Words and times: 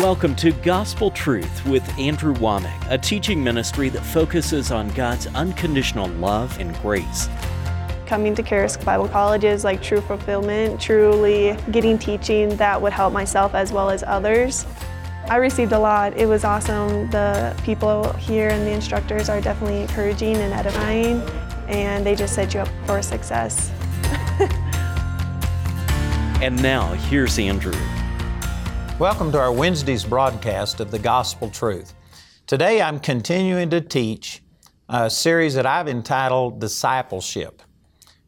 Welcome 0.00 0.34
to 0.36 0.50
Gospel 0.50 1.12
Truth 1.12 1.64
with 1.66 1.88
Andrew 1.98 2.34
Wommack, 2.34 2.90
a 2.90 2.98
teaching 2.98 3.42
ministry 3.44 3.88
that 3.90 4.02
focuses 4.02 4.72
on 4.72 4.88
God's 4.88 5.28
unconditional 5.28 6.08
love 6.08 6.58
and 6.58 6.76
grace. 6.82 7.28
Coming 8.04 8.34
to 8.34 8.42
Charis 8.42 8.76
Bible 8.76 9.06
College 9.06 9.44
is 9.44 9.62
like 9.62 9.80
true 9.80 10.00
fulfillment, 10.00 10.80
truly 10.80 11.56
getting 11.70 11.96
teaching 11.96 12.56
that 12.56 12.82
would 12.82 12.92
help 12.92 13.12
myself 13.12 13.54
as 13.54 13.72
well 13.72 13.88
as 13.88 14.02
others. 14.02 14.66
I 15.28 15.36
received 15.36 15.70
a 15.70 15.78
lot. 15.78 16.16
It 16.18 16.26
was 16.26 16.42
awesome. 16.42 17.08
The 17.10 17.56
people 17.62 18.12
here 18.14 18.48
and 18.48 18.66
the 18.66 18.72
instructors 18.72 19.28
are 19.28 19.40
definitely 19.40 19.82
encouraging 19.82 20.34
and 20.36 20.52
edifying, 20.52 21.20
and 21.68 22.04
they 22.04 22.16
just 22.16 22.34
set 22.34 22.52
you 22.52 22.60
up 22.60 22.68
for 22.84 23.00
success. 23.00 23.70
And 26.42 26.62
now, 26.62 26.92
here's 26.92 27.38
Andrew. 27.38 27.72
Welcome 29.00 29.32
to 29.32 29.40
our 29.40 29.50
Wednesday's 29.50 30.04
broadcast 30.04 30.78
of 30.78 30.92
the 30.92 31.00
Gospel 31.00 31.50
Truth. 31.50 31.94
Today 32.46 32.80
I'm 32.80 33.00
continuing 33.00 33.68
to 33.70 33.80
teach 33.80 34.40
a 34.88 35.10
series 35.10 35.56
that 35.56 35.66
I've 35.66 35.88
entitled 35.88 36.60
Discipleship. 36.60 37.60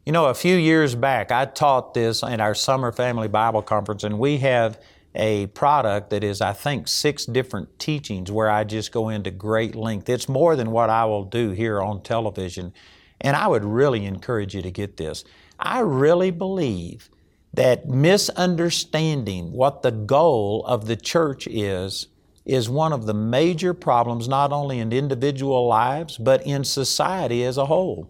You 0.05 0.11
know, 0.11 0.25
a 0.25 0.33
few 0.33 0.57
years 0.57 0.93
back 0.93 1.31
I 1.31 1.45
taught 1.45 1.93
this 1.93 2.21
at 2.21 2.41
our 2.41 2.53
Summer 2.53 2.91
Family 2.91 3.29
Bible 3.29 3.61
Conference, 3.61 4.03
and 4.03 4.19
we 4.19 4.39
have 4.39 4.77
a 5.15 5.47
product 5.47 6.09
that 6.09 6.21
is, 6.21 6.41
I 6.41 6.51
think, 6.51 6.89
six 6.89 7.25
different 7.25 7.79
teachings 7.79 8.29
where 8.29 8.49
I 8.49 8.65
just 8.65 8.91
go 8.91 9.07
into 9.07 9.31
great 9.31 9.73
length. 9.73 10.09
It's 10.09 10.27
more 10.27 10.57
than 10.57 10.71
what 10.71 10.89
I 10.89 11.05
will 11.05 11.23
do 11.23 11.51
here 11.51 11.81
on 11.81 12.03
television, 12.03 12.73
and 13.21 13.37
I 13.37 13.47
would 13.47 13.63
really 13.63 14.03
encourage 14.03 14.53
you 14.53 14.61
to 14.63 14.71
get 14.71 14.97
this. 14.97 15.23
I 15.57 15.79
really 15.79 16.29
believe 16.29 17.09
that 17.53 17.87
misunderstanding 17.87 19.51
what 19.51 19.81
the 19.81 19.91
goal 19.91 20.63
of 20.67 20.87
the 20.87 20.95
church 20.95 21.47
is 21.47 22.07
is 22.45 22.69
one 22.69 22.93
of 22.93 23.05
the 23.05 23.13
major 23.13 23.73
problems 23.73 24.27
not 24.27 24.53
only 24.53 24.79
in 24.79 24.93
individual 24.93 25.67
lives 25.67 26.17
but 26.17 26.45
in 26.45 26.63
society 26.63 27.43
as 27.43 27.57
a 27.57 27.65
whole. 27.65 28.09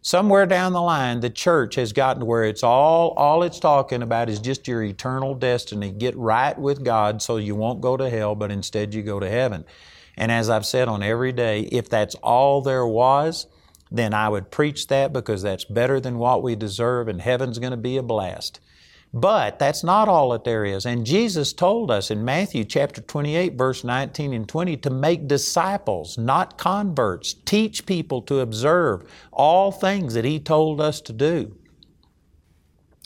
Somewhere 0.00 0.46
down 0.46 0.72
the 0.72 0.80
line 0.80 1.20
the 1.20 1.30
church 1.30 1.74
has 1.74 1.92
gotten 1.92 2.20
to 2.20 2.26
where 2.26 2.44
it's 2.44 2.62
all 2.62 3.10
all 3.16 3.42
it's 3.42 3.60
talking 3.60 4.02
about 4.02 4.28
is 4.28 4.40
just 4.40 4.66
your 4.66 4.82
eternal 4.82 5.34
destiny. 5.34 5.92
Get 5.92 6.16
right 6.16 6.58
with 6.58 6.84
god 6.84 7.20
so 7.20 7.36
you 7.36 7.54
won't 7.54 7.80
go 7.80 7.96
to 7.96 8.08
hell 8.08 8.34
but 8.34 8.50
instead 8.50 8.94
you 8.94 9.02
go 9.02 9.20
to 9.20 9.28
heaven. 9.28 9.64
And 10.16 10.32
as 10.32 10.48
i've 10.48 10.66
said 10.66 10.88
on 10.88 11.02
every 11.02 11.32
day 11.32 11.62
if 11.70 11.88
that's 11.88 12.14
all 12.16 12.62
there 12.62 12.86
was 12.86 13.46
then 13.90 14.12
i 14.12 14.28
would 14.28 14.50
preach 14.50 14.88
that 14.88 15.12
because 15.12 15.42
that's 15.42 15.64
better 15.64 16.00
than 16.00 16.18
what 16.18 16.42
we 16.42 16.56
deserve 16.56 17.08
and 17.08 17.20
heaven's 17.20 17.58
going 17.58 17.70
to 17.70 17.76
be 17.76 17.96
a 17.96 18.02
blast 18.02 18.60
but 19.12 19.58
that's 19.58 19.82
not 19.82 20.08
all 20.08 20.30
that 20.30 20.44
there 20.44 20.64
is. 20.64 20.84
And 20.84 21.06
Jesus 21.06 21.52
told 21.52 21.90
us 21.90 22.10
in 22.10 22.24
Matthew 22.24 22.64
chapter 22.64 23.00
28, 23.00 23.54
verse 23.54 23.84
19 23.84 24.32
and 24.32 24.48
20, 24.48 24.76
to 24.78 24.90
make 24.90 25.28
disciples, 25.28 26.18
not 26.18 26.58
converts. 26.58 27.34
Teach 27.44 27.86
people 27.86 28.20
to 28.22 28.40
observe 28.40 29.10
all 29.32 29.72
things 29.72 30.14
that 30.14 30.24
He 30.24 30.38
told 30.38 30.80
us 30.80 31.00
to 31.02 31.12
do. 31.12 31.56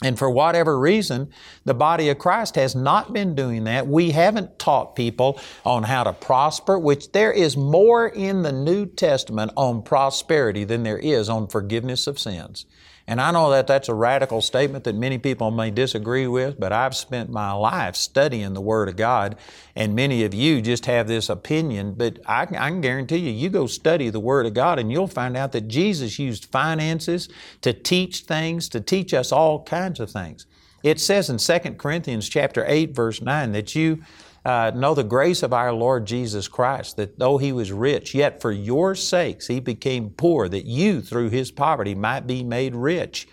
And 0.03 0.19
for 0.19 0.29
whatever 0.29 0.79
reason, 0.79 1.31
the 1.65 1.75
body 1.75 2.09
of 2.09 2.19
Christ 2.19 2.57
has 2.57 2.75
not 2.75 3.13
been 3.13 3.37
doing 3.37 3.65
that. 3.65 3.87
We 3.87 4.11
haven't 4.11 4.59
taught 4.59 4.97
people 4.97 5.41
on 5.65 5.85
how 5.85 6.03
to 6.03 6.13
prosper, 6.13 6.77
which 6.77 7.13
there 7.13 7.31
is 7.31 7.57
more 7.57 8.09
in 8.09 8.43
the 8.43 8.53
New 8.53 8.87
Testament 8.87 9.53
on 9.57 9.83
prosperity 9.83 10.65
than 10.65 10.83
there 10.83 10.99
is 10.99 11.29
on 11.29 11.47
forgiveness 11.47 12.09
of 12.09 12.19
sins. 12.19 12.67
And 13.13 13.21
I 13.21 13.31
know 13.31 13.51
that 13.51 13.67
that's 13.67 13.91
a 13.91 13.95
radical 13.95 14.41
statement 14.41 14.85
that 14.85 14.95
many 14.95 15.19
people 15.19 15.51
may 15.51 15.71
disagree 15.71 16.27
with, 16.27 16.59
but 16.59 16.73
I've 16.73 16.97
spent 16.97 17.29
my 17.29 17.53
life 17.53 17.95
studying 17.95 18.55
the 18.55 18.63
Word 18.63 18.89
of 18.89 18.97
God, 18.97 19.37
and 19.77 19.95
many 19.95 20.25
of 20.25 20.33
you 20.33 20.63
just 20.63 20.87
have 20.87 21.09
this 21.09 21.29
opinion. 21.29 21.93
But 21.93 22.21
I, 22.27 22.45
I 22.45 22.71
can 22.71 22.81
guarantee 22.81 23.19
you, 23.19 23.31
you 23.31 23.51
go 23.51 23.67
study 23.67 24.09
the 24.09 24.19
Word 24.19 24.47
of 24.47 24.55
God, 24.55 24.79
and 24.79 24.91
you'll 24.91 25.09
find 25.09 25.37
out 25.37 25.53
that 25.53 25.69
Jesus 25.69 26.19
used 26.19 26.47
finances 26.47 27.29
to 27.61 27.75
teach 27.75 28.21
things, 28.21 28.67
to 28.71 28.81
teach 28.81 29.13
us 29.13 29.31
all 29.31 29.63
kinds 29.63 30.01
of 30.01 30.11
things. 30.11 30.47
It 30.83 30.99
says 30.99 31.29
in 31.29 31.37
2 31.37 31.75
Corinthians 31.75 32.31
chapter 32.31 32.65
8, 32.67 32.95
verse 32.95 33.21
9, 33.21 33.53
that 33.53 33.75
you 33.75 34.03
uh, 34.45 34.73
know 34.75 34.95
the 34.95 35.05
grace 35.05 35.43
of 35.43 35.53
our 35.53 35.73
Lord 35.73 36.07
Jesus 36.07 36.49
Christ, 36.49 36.97
that 36.97 37.19
though 37.19 37.39
He 37.39 37.53
was 37.53 37.73
rich, 37.73 38.15
yet 38.15 38.41
for 38.41 38.51
your 38.51 38.95
sakes 38.95 39.47
He 39.47 39.61
became 39.61 40.11
poor, 40.11 40.49
that 40.49 40.67
you 40.67 41.01
through 41.01 41.31
His 41.31 41.51
poverty 41.51 41.95
might 41.95 42.27
be 42.27 42.43
made 42.43 42.75
rich. 42.75 43.29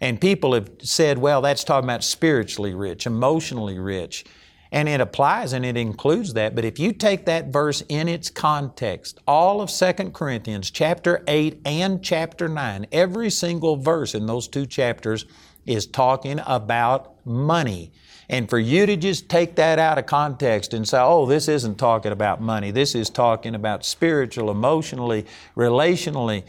And 0.00 0.20
people 0.20 0.54
have 0.54 0.70
said, 0.80 1.18
well, 1.18 1.40
that's 1.40 1.64
talking 1.64 1.88
about 1.88 2.04
spiritually 2.04 2.74
rich, 2.74 3.06
emotionally 3.06 3.78
rich. 3.78 4.24
And 4.72 4.88
it 4.88 5.00
applies 5.00 5.52
and 5.52 5.64
it 5.64 5.76
includes 5.76 6.34
that. 6.34 6.56
But 6.56 6.64
if 6.64 6.80
you 6.80 6.92
take 6.92 7.26
that 7.26 7.52
verse 7.52 7.82
in 7.88 8.08
its 8.08 8.28
context, 8.28 9.20
all 9.26 9.60
of 9.60 9.70
2 9.70 10.10
Corinthians 10.10 10.70
chapter 10.70 11.22
8 11.28 11.60
and 11.64 12.02
chapter 12.02 12.48
9, 12.48 12.86
every 12.90 13.30
single 13.30 13.76
verse 13.76 14.16
in 14.16 14.26
those 14.26 14.48
two 14.48 14.66
chapters 14.66 15.26
is 15.66 15.86
talking 15.86 16.40
about 16.46 17.24
money. 17.26 17.92
And 18.28 18.48
for 18.48 18.58
you 18.58 18.86
to 18.86 18.96
just 18.96 19.28
take 19.28 19.56
that 19.56 19.78
out 19.78 19.98
of 19.98 20.06
context 20.06 20.72
and 20.72 20.88
say, 20.88 20.98
oh, 21.00 21.26
this 21.26 21.48
isn't 21.48 21.76
talking 21.76 22.12
about 22.12 22.40
money, 22.40 22.70
this 22.70 22.94
is 22.94 23.10
talking 23.10 23.54
about 23.54 23.84
spiritual, 23.84 24.50
emotionally, 24.50 25.26
relationally, 25.56 26.44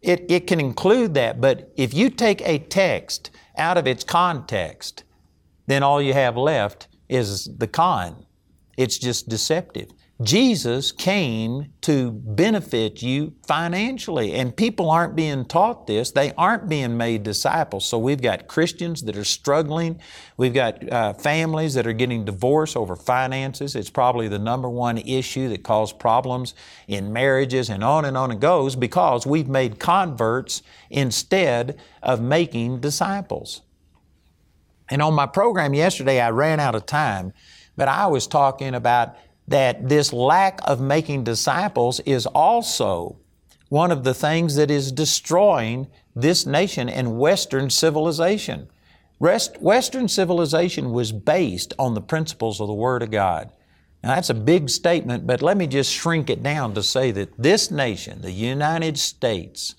it, 0.00 0.24
it 0.28 0.46
can 0.46 0.60
include 0.60 1.14
that. 1.14 1.40
But 1.40 1.72
if 1.76 1.92
you 1.92 2.08
take 2.08 2.40
a 2.42 2.58
text 2.58 3.30
out 3.56 3.76
of 3.76 3.86
its 3.86 4.04
context, 4.04 5.04
then 5.66 5.82
all 5.82 6.00
you 6.00 6.14
have 6.14 6.36
left 6.36 6.88
is 7.08 7.50
the 7.58 7.66
con. 7.66 8.24
It's 8.76 8.96
just 8.98 9.28
deceptive. 9.28 9.90
Jesus 10.20 10.90
came 10.90 11.72
to 11.82 12.10
benefit 12.10 13.02
you 13.02 13.34
financially, 13.46 14.34
and 14.34 14.56
people 14.56 14.90
aren't 14.90 15.14
being 15.14 15.44
taught 15.44 15.86
this. 15.86 16.10
They 16.10 16.32
aren't 16.32 16.68
being 16.68 16.96
made 16.96 17.22
disciples. 17.22 17.86
So 17.86 17.98
we've 17.98 18.20
got 18.20 18.48
Christians 18.48 19.02
that 19.02 19.16
are 19.16 19.22
struggling. 19.22 20.00
We've 20.36 20.52
got 20.52 20.92
uh, 20.92 21.12
families 21.12 21.74
that 21.74 21.86
are 21.86 21.92
getting 21.92 22.24
divorced 22.24 22.76
over 22.76 22.96
finances. 22.96 23.76
It's 23.76 23.90
probably 23.90 24.26
the 24.26 24.40
number 24.40 24.68
one 24.68 24.98
issue 24.98 25.48
that 25.50 25.62
causes 25.62 25.92
problems 25.92 26.54
in 26.88 27.12
marriages, 27.12 27.70
and 27.70 27.84
on 27.84 28.04
and 28.04 28.16
on 28.16 28.32
it 28.32 28.40
goes 28.40 28.74
because 28.74 29.24
we've 29.24 29.48
made 29.48 29.78
converts 29.78 30.62
instead 30.90 31.78
of 32.02 32.20
making 32.20 32.80
disciples. 32.80 33.62
And 34.90 35.00
on 35.00 35.14
my 35.14 35.26
program 35.26 35.74
yesterday, 35.74 36.20
I 36.20 36.30
ran 36.30 36.58
out 36.58 36.74
of 36.74 36.86
time, 36.86 37.34
but 37.76 37.86
I 37.86 38.08
was 38.08 38.26
talking 38.26 38.74
about 38.74 39.16
that 39.48 39.88
this 39.88 40.12
lack 40.12 40.60
of 40.64 40.80
making 40.80 41.24
disciples 41.24 42.00
is 42.00 42.26
also 42.26 43.18
one 43.68 43.90
of 43.90 44.04
the 44.04 44.14
things 44.14 44.56
that 44.56 44.70
is 44.70 44.92
destroying 44.92 45.88
this 46.14 46.46
nation 46.46 46.88
and 46.88 47.18
Western 47.18 47.70
civilization. 47.70 48.68
Rest, 49.20 49.60
Western 49.60 50.08
civilization 50.08 50.92
was 50.92 51.12
based 51.12 51.74
on 51.78 51.94
the 51.94 52.00
principles 52.00 52.60
of 52.60 52.68
the 52.68 52.74
Word 52.74 53.02
of 53.02 53.10
God. 53.10 53.50
Now, 54.02 54.14
that's 54.14 54.30
a 54.30 54.34
big 54.34 54.70
statement, 54.70 55.26
but 55.26 55.42
let 55.42 55.56
me 55.56 55.66
just 55.66 55.92
shrink 55.92 56.30
it 56.30 56.42
down 56.42 56.74
to 56.74 56.82
say 56.82 57.10
that 57.10 57.36
this 57.36 57.70
nation, 57.70 58.22
the 58.22 58.30
United 58.30 58.96
States, 58.98 59.74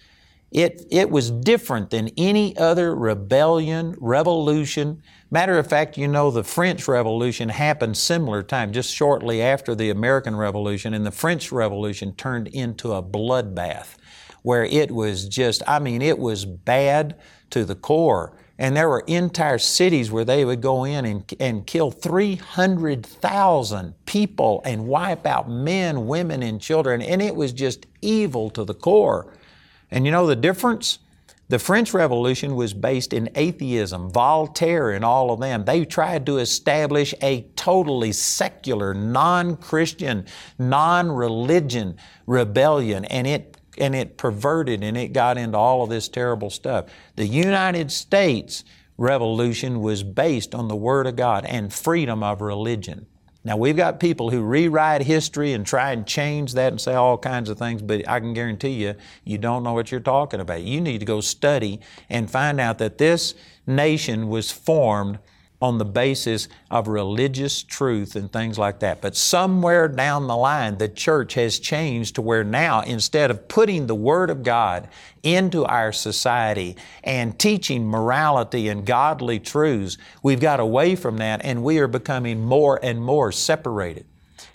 it, 0.51 0.85
it 0.91 1.09
was 1.09 1.31
different 1.31 1.89
than 1.89 2.09
any 2.17 2.57
other 2.57 2.95
rebellion, 2.95 3.95
revolution. 3.99 5.03
Matter 5.31 5.59
of 5.59 5.67
fact, 5.67 5.95
you 5.95 6.07
know, 6.07 6.31
the 6.31 6.43
French 6.43 6.87
Revolution 6.87 7.49
happened 7.49 7.97
similar 7.97 8.41
time, 8.41 8.73
just 8.73 8.91
shortly 8.93 9.43
after 9.43 9.75
the 9.75 9.91
American 9.91 10.35
Revolution, 10.35 10.95
and 10.95 11.05
the 11.05 11.11
French 11.11 11.51
Revolution 11.51 12.15
turned 12.15 12.47
into 12.47 12.93
a 12.93 13.03
bloodbath 13.03 13.95
where 14.41 14.63
it 14.63 14.89
was 14.89 15.27
just, 15.27 15.61
I 15.67 15.77
mean, 15.77 16.01
it 16.01 16.17
was 16.17 16.45
bad 16.45 17.15
to 17.51 17.63
the 17.63 17.75
core. 17.75 18.35
And 18.57 18.75
there 18.75 18.89
were 18.89 19.03
entire 19.07 19.59
cities 19.59 20.11
where 20.11 20.25
they 20.25 20.43
would 20.43 20.61
go 20.61 20.83
in 20.83 21.05
and, 21.05 21.33
and 21.39 21.67
kill 21.67 21.91
300,000 21.91 24.05
people 24.05 24.61
and 24.65 24.87
wipe 24.87 25.25
out 25.25 25.49
men, 25.49 26.07
women, 26.07 26.41
and 26.41 26.59
children. 26.59 27.01
And 27.01 27.21
it 27.21 27.35
was 27.35 27.53
just 27.53 27.85
evil 28.01 28.49
to 28.51 28.65
the 28.65 28.73
core. 28.73 29.33
And 29.91 30.05
you 30.05 30.11
know 30.11 30.27
the 30.27 30.35
difference? 30.35 30.99
The 31.49 31.57
French 31.57 31.95
Revolution 31.95 32.55
was 32.55 32.75
based 32.75 33.11
in 33.11 33.31
atheism, 33.33 34.11
Voltaire 34.11 34.91
and 34.91 35.03
all 35.03 35.31
of 35.31 35.39
them. 35.39 35.65
They 35.65 35.83
tried 35.83 36.27
to 36.27 36.37
establish 36.37 37.15
a 37.23 37.41
totally 37.55 38.11
secular, 38.11 38.93
non 38.93 39.57
Christian, 39.57 40.27
non 40.59 41.11
religion 41.11 41.97
rebellion, 42.27 43.03
and 43.05 43.25
it, 43.25 43.57
and 43.79 43.95
it 43.95 44.15
perverted 44.15 44.83
and 44.83 44.95
it 44.95 45.11
got 45.11 45.39
into 45.39 45.57
all 45.57 45.81
of 45.81 45.89
this 45.89 46.07
terrible 46.07 46.51
stuff. 46.51 46.85
The 47.15 47.25
United 47.25 47.91
States 47.91 48.63
Revolution 48.99 49.81
was 49.81 50.03
based 50.03 50.53
on 50.53 50.67
the 50.67 50.75
Word 50.75 51.07
of 51.07 51.15
God 51.15 51.45
and 51.45 51.73
freedom 51.73 52.21
of 52.21 52.41
religion. 52.41 53.07
Now, 53.43 53.55
we've 53.55 53.77
got 53.77 54.01
people 54.01 54.31
who 54.31 54.41
rewrite 54.41 55.03
history 55.03 55.53
and 55.53 55.65
try 55.65 55.93
and 55.93 56.05
change 56.05 56.53
that 56.53 56.73
and 56.73 56.81
say 56.81 56.93
all 56.93 57.17
kinds 57.17 57.49
of 57.49 57.57
things, 57.57 57.81
but 57.81 58.07
I 58.07 58.19
can 58.19 58.33
guarantee 58.33 58.83
you, 58.83 58.95
you 59.23 59.37
don't 59.37 59.63
know 59.63 59.71
what 59.71 59.91
you're 59.91 60.01
talking 60.01 60.41
about. 60.41 60.61
You 60.61 60.81
need 60.81 60.99
to 60.99 61.05
go 61.05 61.21
study 61.21 61.79
and 62.09 62.29
find 62.29 62.59
out 62.59 62.79
that 62.79 62.97
this 62.97 63.35
nation 63.65 64.27
was 64.27 64.51
formed 64.51 65.19
on 65.61 65.77
the 65.77 65.85
basis 65.85 66.47
of 66.71 66.87
religious 66.87 67.63
truth 67.63 68.15
and 68.15 68.31
things 68.31 68.57
like 68.57 68.79
that. 68.79 69.01
But 69.01 69.15
somewhere 69.15 69.87
down 69.89 70.27
the 70.27 70.37
line, 70.37 70.77
the 70.77 70.87
church 70.87 71.33
has 71.33 71.59
changed 71.59 72.15
to 72.15 72.21
where 72.21 72.45
now, 72.45 72.81
instead 72.81 73.29
of 73.29 73.47
putting 73.49 73.87
the 73.87 73.95
Word 73.95 74.29
of 74.29 74.43
God 74.43 74.87
into 75.21 75.65
our 75.65 75.91
society 75.91 76.77
and 77.03 77.37
teaching 77.37 77.85
morality 77.85 78.69
and 78.69 78.85
godly 78.85 79.39
truths, 79.39 79.97
we've 80.23 80.39
got 80.39 80.61
away 80.61 80.95
from 80.95 81.17
that 81.17 81.41
and 81.43 81.63
we 81.63 81.79
are 81.79 81.87
becoming 81.87 82.43
more 82.45 82.79
and 82.81 83.03
more 83.03 83.31
separated. 83.31 84.05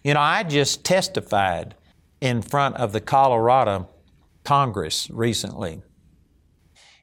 You 0.02 0.14
know, 0.14 0.20
I 0.20 0.42
just 0.42 0.84
testified 0.84 1.74
in 2.20 2.40
front 2.40 2.76
of 2.76 2.92
the 2.92 3.00
Colorado 3.00 3.88
Congress 4.42 5.10
recently. 5.10 5.82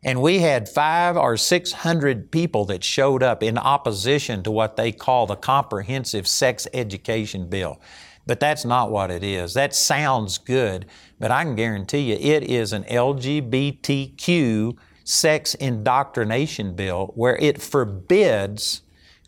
And 0.03 0.21
we 0.21 0.39
had 0.39 0.67
five 0.67 1.15
or 1.15 1.37
six 1.37 1.71
hundred 1.71 2.31
people 2.31 2.65
that 2.65 2.83
showed 2.83 3.21
up 3.21 3.43
in 3.43 3.57
opposition 3.57 4.41
to 4.43 4.51
what 4.51 4.75
they 4.75 4.91
call 4.91 5.27
the 5.27 5.35
Comprehensive 5.35 6.27
Sex 6.27 6.67
Education 6.73 7.49
Bill. 7.49 7.79
But 8.25 8.39
that's 8.39 8.65
not 8.65 8.91
what 8.91 9.11
it 9.11 9.23
is. 9.23 9.53
That 9.53 9.75
sounds 9.75 10.37
good, 10.37 10.85
but 11.19 11.31
I 11.31 11.43
can 11.43 11.55
guarantee 11.55 12.11
you 12.11 12.15
it 12.15 12.43
is 12.43 12.73
an 12.73 12.83
LGBTQ 12.85 14.77
sex 15.03 15.55
indoctrination 15.55 16.75
bill 16.75 17.11
where 17.15 17.35
it 17.37 17.61
forbids 17.61 18.81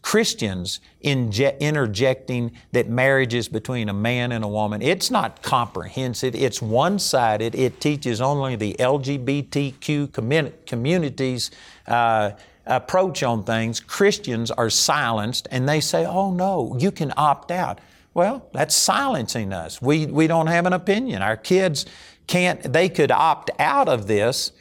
Christians 0.03 0.81
inje- 1.03 1.59
interjecting 1.59 2.51
that 2.73 2.87
marriage 2.87 3.33
is 3.33 3.47
between 3.47 3.89
a 3.89 3.93
man 3.93 4.31
and 4.31 4.43
a 4.43 4.47
woman. 4.47 4.81
It's 4.81 5.09
not 5.09 5.41
comprehensive, 5.41 6.35
it's 6.35 6.61
one 6.61 6.99
sided. 6.99 7.55
It 7.55 7.81
teaches 7.81 8.21
only 8.21 8.55
the 8.55 8.75
LGBTQ 8.79 10.11
commun- 10.11 10.53
community's 10.67 11.49
uh, 11.87 12.31
approach 12.65 13.23
on 13.23 13.43
things. 13.43 13.79
Christians 13.79 14.51
are 14.51 14.69
silenced 14.69 15.47
and 15.49 15.67
they 15.67 15.79
say, 15.79 16.05
oh 16.05 16.31
no, 16.31 16.75
you 16.77 16.91
can 16.91 17.13
opt 17.17 17.49
out. 17.49 17.79
Well, 18.13 18.45
that's 18.53 18.75
silencing 18.75 19.53
us. 19.53 19.81
We, 19.81 20.05
we 20.05 20.27
don't 20.27 20.47
have 20.47 20.65
an 20.65 20.73
opinion. 20.73 21.21
Our 21.21 21.37
kids 21.37 21.85
can't, 22.27 22.61
they 22.61 22.89
could 22.89 23.09
opt 23.09 23.49
out 23.57 23.87
of 23.87 24.07
this 24.07 24.51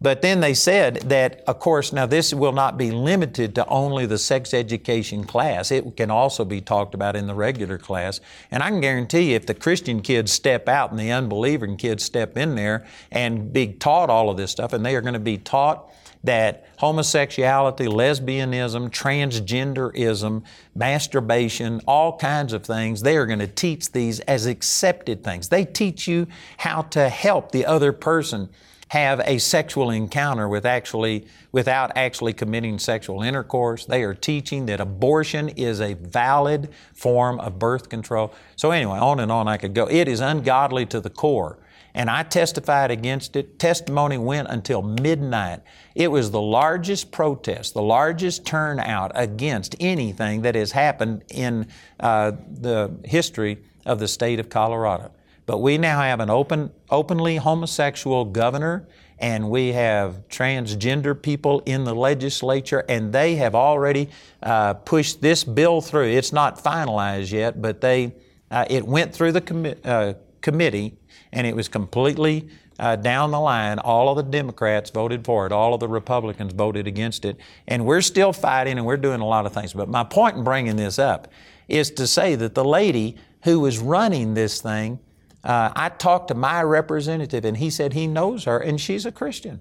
but 0.00 0.22
then 0.22 0.40
they 0.40 0.54
said 0.54 0.96
that, 1.06 1.42
of 1.48 1.58
course, 1.58 1.92
now 1.92 2.06
this 2.06 2.32
will 2.32 2.52
not 2.52 2.78
be 2.78 2.90
limited 2.92 3.54
to 3.56 3.66
only 3.66 4.06
the 4.06 4.18
sex 4.18 4.54
education 4.54 5.24
class. 5.24 5.72
It 5.72 5.96
can 5.96 6.10
also 6.10 6.44
be 6.44 6.60
talked 6.60 6.94
about 6.94 7.16
in 7.16 7.26
the 7.26 7.34
regular 7.34 7.78
class. 7.78 8.20
And 8.50 8.62
I 8.62 8.70
can 8.70 8.80
guarantee 8.80 9.30
you, 9.30 9.36
if 9.36 9.46
the 9.46 9.54
Christian 9.54 10.00
kids 10.00 10.30
step 10.30 10.68
out 10.68 10.92
and 10.92 11.00
the 11.00 11.10
unbelieving 11.10 11.76
kids 11.76 12.04
step 12.04 12.36
in 12.36 12.54
there 12.54 12.86
and 13.10 13.52
be 13.52 13.72
taught 13.72 14.08
all 14.08 14.30
of 14.30 14.36
this 14.36 14.52
stuff, 14.52 14.72
and 14.72 14.86
they 14.86 14.94
are 14.94 15.00
going 15.00 15.14
to 15.14 15.20
be 15.20 15.38
taught 15.38 15.92
that 16.24 16.66
homosexuality, 16.78 17.86
lesbianism, 17.86 18.90
transgenderism, 18.90 20.42
masturbation, 20.74 21.80
all 21.86 22.16
kinds 22.16 22.52
of 22.52 22.64
things, 22.64 23.02
they 23.02 23.16
are 23.16 23.26
going 23.26 23.38
to 23.38 23.46
teach 23.46 23.90
these 23.92 24.20
as 24.20 24.46
accepted 24.46 25.24
things. 25.24 25.48
They 25.48 25.64
teach 25.64 26.06
you 26.06 26.26
how 26.58 26.82
to 26.82 27.08
help 27.08 27.52
the 27.52 27.66
other 27.66 27.92
person 27.92 28.48
have 28.88 29.20
a 29.24 29.38
sexual 29.38 29.90
encounter 29.90 30.48
with 30.48 30.64
actually, 30.64 31.26
without 31.52 31.92
actually 31.96 32.32
committing 32.32 32.78
sexual 32.78 33.22
intercourse. 33.22 33.84
They 33.84 34.02
are 34.02 34.14
teaching 34.14 34.66
that 34.66 34.80
abortion 34.80 35.50
is 35.50 35.80
a 35.80 35.94
valid 35.94 36.70
form 36.94 37.38
of 37.40 37.58
birth 37.58 37.88
control. 37.88 38.32
So, 38.56 38.70
anyway, 38.70 38.98
on 38.98 39.20
and 39.20 39.30
on 39.30 39.48
I 39.48 39.56
could 39.56 39.74
go. 39.74 39.86
It 39.88 40.08
is 40.08 40.20
ungodly 40.20 40.86
to 40.86 41.00
the 41.00 41.10
core. 41.10 41.58
And 41.94 42.08
I 42.10 42.22
testified 42.22 42.90
against 42.90 43.34
it. 43.34 43.58
Testimony 43.58 44.18
went 44.18 44.48
until 44.48 44.82
midnight. 44.82 45.62
It 45.94 46.10
was 46.10 46.30
the 46.30 46.40
largest 46.40 47.10
protest, 47.10 47.74
the 47.74 47.82
largest 47.82 48.46
turnout 48.46 49.10
against 49.14 49.74
anything 49.80 50.42
that 50.42 50.54
has 50.54 50.70
happened 50.70 51.24
in 51.30 51.66
uh, 51.98 52.32
the 52.48 52.94
history 53.04 53.58
of 53.84 53.98
the 53.98 54.06
state 54.06 54.38
of 54.38 54.48
Colorado. 54.48 55.10
But 55.48 55.62
we 55.62 55.78
now 55.78 56.02
have 56.02 56.20
an 56.20 56.28
open, 56.28 56.70
openly 56.90 57.36
homosexual 57.36 58.26
governor, 58.26 58.86
and 59.18 59.48
we 59.48 59.72
have 59.72 60.28
transgender 60.28 61.20
people 61.20 61.62
in 61.64 61.84
the 61.84 61.94
legislature, 61.94 62.84
and 62.86 63.14
they 63.14 63.36
have 63.36 63.54
already 63.54 64.10
uh, 64.42 64.74
pushed 64.74 65.22
this 65.22 65.44
bill 65.44 65.80
through. 65.80 66.08
It's 66.08 66.34
not 66.34 66.62
finalized 66.62 67.32
yet, 67.32 67.62
but 67.62 67.80
they, 67.80 68.12
uh, 68.50 68.66
it 68.68 68.86
went 68.86 69.14
through 69.14 69.32
the 69.32 69.40
commi- 69.40 69.78
uh, 69.86 70.12
committee, 70.42 70.98
and 71.32 71.46
it 71.46 71.56
was 71.56 71.66
completely 71.66 72.50
uh, 72.78 72.96
down 72.96 73.30
the 73.30 73.40
line, 73.40 73.78
all 73.78 74.10
of 74.10 74.18
the 74.18 74.30
Democrats 74.30 74.90
voted 74.90 75.24
for 75.24 75.46
it, 75.46 75.52
all 75.52 75.72
of 75.72 75.80
the 75.80 75.88
Republicans 75.88 76.52
voted 76.52 76.86
against 76.86 77.24
it, 77.24 77.38
and 77.66 77.86
we're 77.86 78.02
still 78.02 78.34
fighting 78.34 78.76
and 78.76 78.84
we're 78.84 78.98
doing 78.98 79.22
a 79.22 79.26
lot 79.26 79.46
of 79.46 79.54
things. 79.54 79.72
But 79.72 79.88
my 79.88 80.04
point 80.04 80.36
in 80.36 80.44
bringing 80.44 80.76
this 80.76 80.98
up 80.98 81.26
is 81.68 81.90
to 81.92 82.06
say 82.06 82.34
that 82.34 82.54
the 82.54 82.66
lady 82.66 83.16
who 83.44 83.60
was 83.60 83.78
running 83.78 84.34
this 84.34 84.60
thing 84.60 84.98
uh, 85.44 85.70
I 85.74 85.88
talked 85.90 86.28
to 86.28 86.34
my 86.34 86.62
representative 86.62 87.44
and 87.44 87.56
he 87.56 87.70
said 87.70 87.92
he 87.92 88.06
knows 88.06 88.44
her 88.44 88.58
and 88.58 88.80
she's 88.80 89.06
a 89.06 89.12
Christian. 89.12 89.60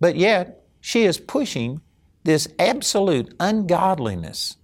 But 0.00 0.16
yet, 0.16 0.64
she 0.80 1.04
is 1.04 1.18
pushing 1.18 1.80
this 2.24 2.48
absolute 2.58 3.34
ungodliness. 3.40 4.56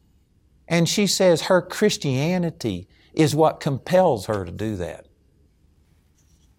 And 0.68 0.88
she 0.88 1.06
says 1.06 1.42
her 1.42 1.62
Christianity 1.62 2.88
is 3.14 3.34
what 3.34 3.60
compels 3.60 4.26
her 4.26 4.44
to 4.44 4.52
do 4.52 4.76
that. 4.76 5.06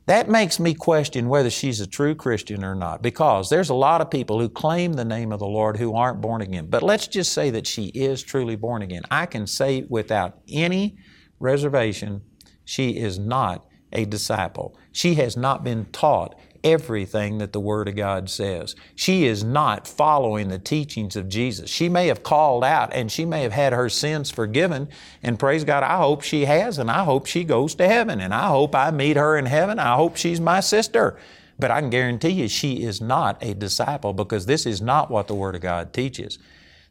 That 0.05 0.29
makes 0.29 0.59
me 0.59 0.73
question 0.73 1.29
whether 1.29 1.49
she's 1.49 1.79
a 1.79 1.87
true 1.87 2.13
Christian 2.13 2.63
or 2.63 2.75
not 2.75 3.01
because 3.01 3.49
there's 3.49 3.69
a 3.69 3.73
lot 3.73 4.01
of 4.01 4.11
people 4.11 4.37
who 4.39 4.49
claim 4.49 4.93
the 4.93 5.05
name 5.05 5.31
of 5.31 5.39
the 5.39 5.45
Lord 5.45 5.77
who 5.77 5.95
aren't 5.95 6.19
born 6.19 6.41
again. 6.41 6.67
But 6.69 6.83
let's 6.83 7.07
just 7.07 7.31
say 7.31 7.49
that 7.51 7.65
she 7.65 7.85
is 7.87 8.21
truly 8.21 8.57
born 8.57 8.81
again. 8.81 9.03
I 9.09 9.25
can 9.25 9.47
say 9.47 9.85
without 9.89 10.39
any 10.49 10.97
reservation 11.39 12.21
she 12.65 12.97
is 12.97 13.19
not 13.19 13.65
a 13.91 14.05
disciple. 14.05 14.75
She 14.91 15.15
has 15.15 15.37
not 15.37 15.63
been 15.63 15.85
taught 15.85 16.35
everything 16.63 17.39
that 17.39 17.51
the 17.51 17.59
Word 17.59 17.87
of 17.87 17.95
God 17.95 18.29
says. 18.29 18.75
She 18.95 19.25
is 19.25 19.43
not 19.43 19.87
following 19.87 20.47
the 20.47 20.59
teachings 20.59 21.15
of 21.15 21.27
Jesus. 21.27 21.69
She 21.69 21.89
may 21.89 22.07
have 22.07 22.23
called 22.23 22.63
out 22.63 22.93
and 22.93 23.11
she 23.11 23.25
may 23.25 23.41
have 23.43 23.51
had 23.51 23.73
her 23.73 23.89
sins 23.89 24.31
forgiven, 24.31 24.89
and 25.21 25.37
praise 25.37 25.63
God, 25.63 25.83
I 25.83 25.97
hope 25.97 26.21
she 26.21 26.45
has, 26.45 26.77
and 26.77 26.89
I 26.89 27.03
hope 27.03 27.25
she 27.25 27.43
goes 27.43 27.75
to 27.75 27.87
heaven, 27.87 28.21
and 28.21 28.33
I 28.33 28.47
hope 28.47 28.75
I 28.75 28.91
meet 28.91 29.17
her 29.17 29.37
in 29.37 29.45
heaven. 29.45 29.77
I 29.77 29.95
hope 29.95 30.15
she's 30.15 30.39
my 30.39 30.61
sister. 30.61 31.17
But 31.59 31.69
I 31.69 31.81
can 31.81 31.89
guarantee 31.89 32.29
you 32.29 32.47
she 32.47 32.83
is 32.83 32.99
not 32.99 33.43
a 33.43 33.53
disciple 33.53 34.13
because 34.13 34.45
this 34.45 34.65
is 34.65 34.81
not 34.81 35.11
what 35.11 35.27
the 35.27 35.35
Word 35.35 35.55
of 35.55 35.61
God 35.61 35.93
teaches. 35.93 36.39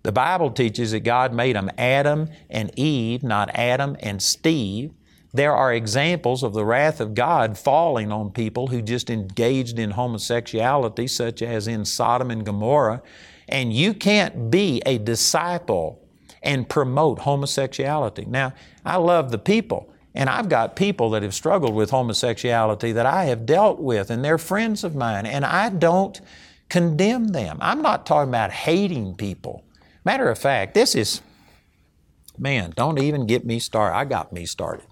The 0.02 0.12
Bible 0.12 0.50
teaches 0.50 0.92
that 0.92 1.00
God 1.00 1.32
made 1.32 1.56
them 1.56 1.70
Adam 1.78 2.28
and 2.50 2.70
Eve, 2.78 3.22
not 3.22 3.50
Adam 3.54 3.96
and 4.00 4.22
Steve. 4.22 4.92
There 5.34 5.54
are 5.56 5.72
examples 5.72 6.42
of 6.42 6.52
the 6.52 6.64
wrath 6.64 7.00
of 7.00 7.14
God 7.14 7.56
falling 7.56 8.12
on 8.12 8.32
people 8.32 8.66
who 8.66 8.82
just 8.82 9.08
engaged 9.08 9.78
in 9.78 9.92
homosexuality, 9.92 11.06
such 11.06 11.40
as 11.40 11.66
in 11.66 11.86
Sodom 11.86 12.30
and 12.30 12.44
Gomorrah. 12.44 13.02
And 13.48 13.72
you 13.72 13.94
can't 13.94 14.50
be 14.50 14.82
a 14.84 14.98
disciple 14.98 16.06
and 16.42 16.68
promote 16.68 17.20
homosexuality. 17.20 18.26
Now, 18.26 18.52
I 18.84 18.96
love 18.96 19.30
the 19.30 19.38
people, 19.38 19.92
and 20.14 20.28
I've 20.28 20.48
got 20.48 20.76
people 20.76 21.10
that 21.10 21.22
have 21.22 21.34
struggled 21.34 21.74
with 21.74 21.90
homosexuality 21.90 22.92
that 22.92 23.06
I 23.06 23.24
have 23.24 23.46
dealt 23.46 23.78
with, 23.80 24.10
and 24.10 24.24
they're 24.24 24.38
friends 24.38 24.84
of 24.84 24.94
mine, 24.94 25.24
and 25.24 25.44
I 25.44 25.70
don't 25.70 26.20
condemn 26.68 27.28
them. 27.28 27.58
I'm 27.60 27.80
not 27.80 28.06
talking 28.06 28.28
about 28.28 28.50
hating 28.50 29.14
people. 29.14 29.64
Matter 30.04 30.28
of 30.28 30.38
fact, 30.38 30.74
this 30.74 30.94
is, 30.94 31.22
man, 32.36 32.72
don't 32.76 32.98
even 32.98 33.26
get 33.26 33.46
me 33.46 33.58
started. 33.58 33.96
I 33.96 34.04
got 34.04 34.32
me 34.32 34.46
started. 34.46 34.86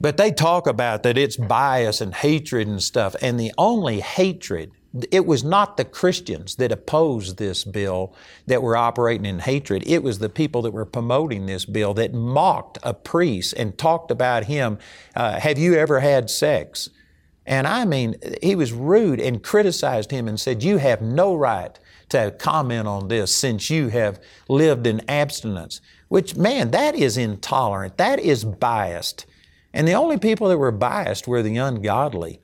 But 0.00 0.16
they 0.16 0.30
talk 0.30 0.66
about 0.66 1.02
that 1.02 1.18
it's 1.18 1.36
bias 1.36 2.00
and 2.00 2.14
hatred 2.14 2.68
and 2.68 2.82
stuff. 2.82 3.16
And 3.20 3.38
the 3.38 3.52
only 3.58 4.00
hatred, 4.00 4.70
it 5.10 5.26
was 5.26 5.42
not 5.42 5.76
the 5.76 5.84
Christians 5.84 6.56
that 6.56 6.70
opposed 6.70 7.36
this 7.36 7.64
bill 7.64 8.14
that 8.46 8.62
were 8.62 8.76
operating 8.76 9.26
in 9.26 9.40
hatred. 9.40 9.82
It 9.86 10.02
was 10.02 10.20
the 10.20 10.28
people 10.28 10.62
that 10.62 10.70
were 10.70 10.84
promoting 10.84 11.46
this 11.46 11.64
bill 11.64 11.94
that 11.94 12.14
mocked 12.14 12.78
a 12.84 12.94
priest 12.94 13.54
and 13.56 13.76
talked 13.76 14.10
about 14.12 14.44
him. 14.44 14.78
Uh, 15.16 15.40
have 15.40 15.58
you 15.58 15.74
ever 15.74 15.98
had 15.98 16.30
sex? 16.30 16.90
And 17.44 17.66
I 17.66 17.84
mean, 17.84 18.14
he 18.42 18.54
was 18.54 18.72
rude 18.72 19.20
and 19.20 19.42
criticized 19.42 20.10
him 20.10 20.28
and 20.28 20.38
said, 20.38 20.62
You 20.62 20.76
have 20.76 21.02
no 21.02 21.34
right 21.34 21.76
to 22.10 22.30
comment 22.38 22.86
on 22.86 23.08
this 23.08 23.34
since 23.34 23.70
you 23.70 23.88
have 23.88 24.20
lived 24.48 24.86
in 24.86 25.02
abstinence. 25.08 25.80
Which, 26.08 26.36
man, 26.36 26.70
that 26.70 26.94
is 26.94 27.16
intolerant. 27.16 27.96
That 27.96 28.20
is 28.20 28.44
biased. 28.44 29.26
And 29.78 29.86
the 29.86 29.92
only 29.92 30.18
people 30.18 30.48
that 30.48 30.58
were 30.58 30.72
biased 30.72 31.28
were 31.28 31.40
the 31.40 31.56
ungodly. 31.56 32.40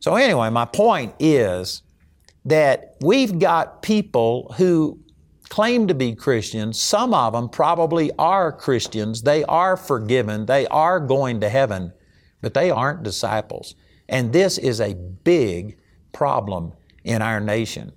So, 0.00 0.16
anyway, 0.16 0.50
my 0.50 0.66
point 0.66 1.14
is 1.18 1.82
that 2.44 2.96
we've 3.00 3.38
got 3.38 3.80
people 3.80 4.54
who 4.58 5.00
claim 5.48 5.88
to 5.88 5.94
be 5.94 6.14
Christians. 6.14 6.78
Some 6.78 7.14
of 7.14 7.32
them 7.32 7.48
probably 7.48 8.10
are 8.18 8.52
Christians. 8.52 9.22
They 9.22 9.44
are 9.44 9.78
forgiven. 9.78 10.44
They 10.44 10.66
are 10.66 11.00
going 11.00 11.40
to 11.40 11.48
heaven, 11.48 11.94
but 12.42 12.52
they 12.52 12.70
aren't 12.70 13.02
disciples. 13.02 13.74
And 14.06 14.34
this 14.34 14.58
is 14.58 14.78
a 14.78 14.92
big 14.92 15.78
problem 16.12 16.74
in 17.02 17.22
our 17.22 17.40
nation. 17.40 17.92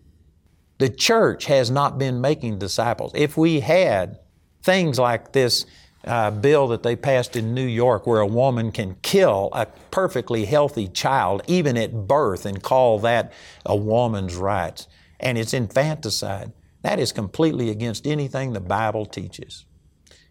The 0.77 0.87
church 0.87 1.43
has 1.47 1.69
not 1.69 1.97
been 1.97 2.21
making 2.21 2.59
disciples. 2.59 3.11
If 3.15 3.35
we 3.35 3.59
had 3.59 4.19
things 4.63 4.97
like 4.97 5.33
this 5.33 5.65
uh, 6.05 6.31
bill 6.31 6.67
that 6.67 6.83
they 6.83 6.95
passed 6.95 7.35
in 7.35 7.53
New 7.53 7.65
York 7.65 8.07
where 8.07 8.21
a 8.21 8.27
woman 8.27 8.71
can 8.71 8.95
kill 9.01 9.49
a 9.53 9.65
perfectly 9.91 10.45
healthy 10.45 10.87
child 10.87 11.41
even 11.47 11.77
at 11.77 12.07
birth 12.07 12.45
and 12.45 12.63
call 12.63 12.99
that 12.99 13.31
a 13.65 13.75
woman's 13.75 14.35
rights, 14.35 14.87
and 15.19 15.37
it's 15.37 15.53
infanticide. 15.53 16.51
That 16.81 16.99
is 16.99 17.11
completely 17.11 17.69
against 17.69 18.07
anything 18.07 18.53
the 18.53 18.59
Bible 18.59 19.05
teaches. 19.05 19.65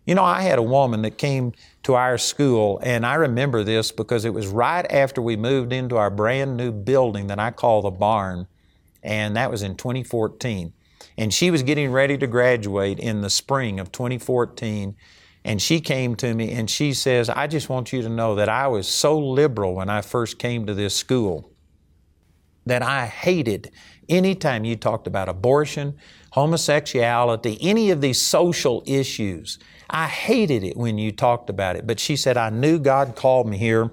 You 0.05 0.15
know, 0.15 0.25
I 0.25 0.43
had 0.43 0.59
a 0.59 0.62
woman 0.62 1.03
that 1.03 1.19
came 1.19 1.53
to 1.85 1.95
our 1.95 2.19
school, 2.19 2.81
and 2.83 3.07
I 3.07 3.15
remember 3.15 3.62
this 3.62 3.93
because 3.93 4.25
it 4.25 4.35
was 4.35 4.49
right 4.49 4.91
after 4.91 5.23
we 5.23 5.37
moved 5.37 5.73
into 5.73 5.97
our 5.97 6.11
brand 6.11 6.57
new 6.57 6.73
building 6.73 7.29
that 7.29 7.39
I 7.39 7.50
call 7.50 7.83
the 7.83 7.91
barn, 7.91 8.49
and 9.03 9.37
that 9.37 9.50
was 9.50 9.62
in 9.62 9.77
2014. 9.77 10.73
And 11.17 11.33
she 11.33 11.50
was 11.50 11.62
getting 11.62 11.93
ready 11.93 12.17
to 12.19 12.27
graduate 12.27 12.99
in 12.99 13.21
the 13.21 13.31
spring 13.31 13.79
of 13.79 13.93
2014. 13.93 14.97
And 15.44 15.61
she 15.61 15.80
came 15.80 16.16
to 16.16 16.35
me 16.35 16.52
and 16.52 16.68
she 16.68 16.92
says, 16.92 17.30
I 17.30 17.47
just 17.47 17.68
want 17.68 17.92
you 17.92 18.02
to 18.02 18.09
know 18.09 18.35
that 18.35 18.49
I 18.49 18.66
was 18.68 18.87
so 18.87 19.18
liberal 19.18 19.75
when 19.75 19.88
I 19.88 20.02
first 20.02 20.38
came 20.38 20.66
to 20.66 20.75
this 20.75 20.94
school 20.94 21.50
that 22.66 22.82
I 22.82 23.06
hated 23.06 23.70
anytime 24.09 24.64
you 24.64 24.76
talked 24.76 25.06
about 25.06 25.28
abortion, 25.28 25.97
homosexuality, 26.32 27.59
any 27.61 27.90
of 27.90 28.00
these 28.00 28.20
social 28.20 28.82
issues. 28.87 29.59
I 29.88 30.06
hated 30.06 30.62
it 30.62 30.76
when 30.76 30.99
you 30.99 31.11
talked 31.11 31.49
about 31.49 31.76
it. 31.76 31.87
But 31.87 31.99
she 31.99 32.16
said, 32.16 32.37
I 32.37 32.50
knew 32.50 32.78
God 32.78 33.16
called 33.16 33.49
me 33.49 33.56
here. 33.56 33.90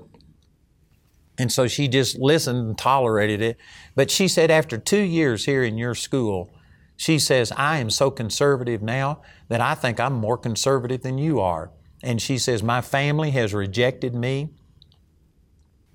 And 1.40 1.52
so 1.52 1.68
she 1.68 1.88
just 1.88 2.18
listened 2.18 2.60
and 2.60 2.78
tolerated 2.78 3.42
it. 3.42 3.58
But 3.96 4.12
she 4.12 4.28
said, 4.28 4.52
after 4.52 4.78
two 4.78 5.02
years 5.02 5.46
here 5.46 5.64
in 5.64 5.78
your 5.78 5.96
school, 5.96 6.52
she 6.96 7.20
says, 7.20 7.52
I 7.56 7.78
am 7.78 7.92
so 7.92 8.10
conservative 8.10 8.82
now 8.82 9.22
that 9.50 9.62
I 9.62 9.76
think 9.76 10.00
I'm 10.00 10.14
more 10.14 10.38
conservative 10.38 11.02
than 11.02 11.18
you 11.18 11.40
are. 11.40 11.72
And 12.04 12.22
she 12.22 12.38
says, 12.38 12.62
My 12.62 12.82
family 12.82 13.32
has 13.32 13.54
rejected 13.54 14.14
me. 14.14 14.50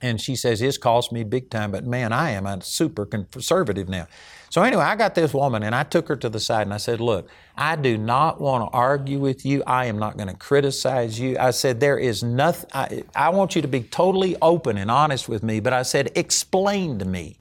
And 0.01 0.21
she 0.21 0.35
says, 0.35 0.61
It's 0.61 0.79
cost 0.79 1.13
me 1.13 1.23
big 1.23 1.49
time, 1.49 1.71
but 1.71 1.85
man, 1.85 2.13
I 2.13 2.31
am 2.31 2.47
a 2.47 2.61
super 2.63 3.07
conservative 3.07 3.89
now. 3.89 4.09
So 4.51 4.63
anyway, 4.63 4.83
I 4.83 4.97
got 4.97 5.15
this 5.15 5.33
woman 5.33 5.63
and 5.63 5.75
I 5.75 5.85
took 5.85 6.09
her 6.09 6.17
to 6.17 6.29
the 6.29 6.41
side 6.41 6.63
and 6.63 6.75
I 6.75 6.79
said, 6.79 7.01
Look, 7.01 7.29
I 7.57 7.77
do 7.77 7.97
not 7.97 8.41
want 8.41 8.69
to 8.69 8.77
argue 8.77 9.21
with 9.21 9.47
you. 9.47 9.63
I 9.67 9.87
am 9.87 9.99
not 9.99 10.17
going 10.17 10.29
to 10.29 10.37
criticize 10.37 11.21
you. 11.21 11.37
I 11.39 11.53
said, 11.53 11.79
There 11.79 11.99
is 11.99 12.23
nothing, 12.23 12.69
I, 12.75 13.05
I 13.15 13.29
want 13.29 13.55
you 13.55 13.63
to 13.63 13.69
be 13.69 13.83
totally 13.83 14.37
open 14.43 14.77
and 14.77 14.91
honest 14.91 15.29
with 15.29 15.43
me. 15.43 15.61
But 15.61 15.73
I 15.73 15.83
said, 15.83 16.11
Explain 16.17 16.99
to 16.99 17.05
me 17.05 17.39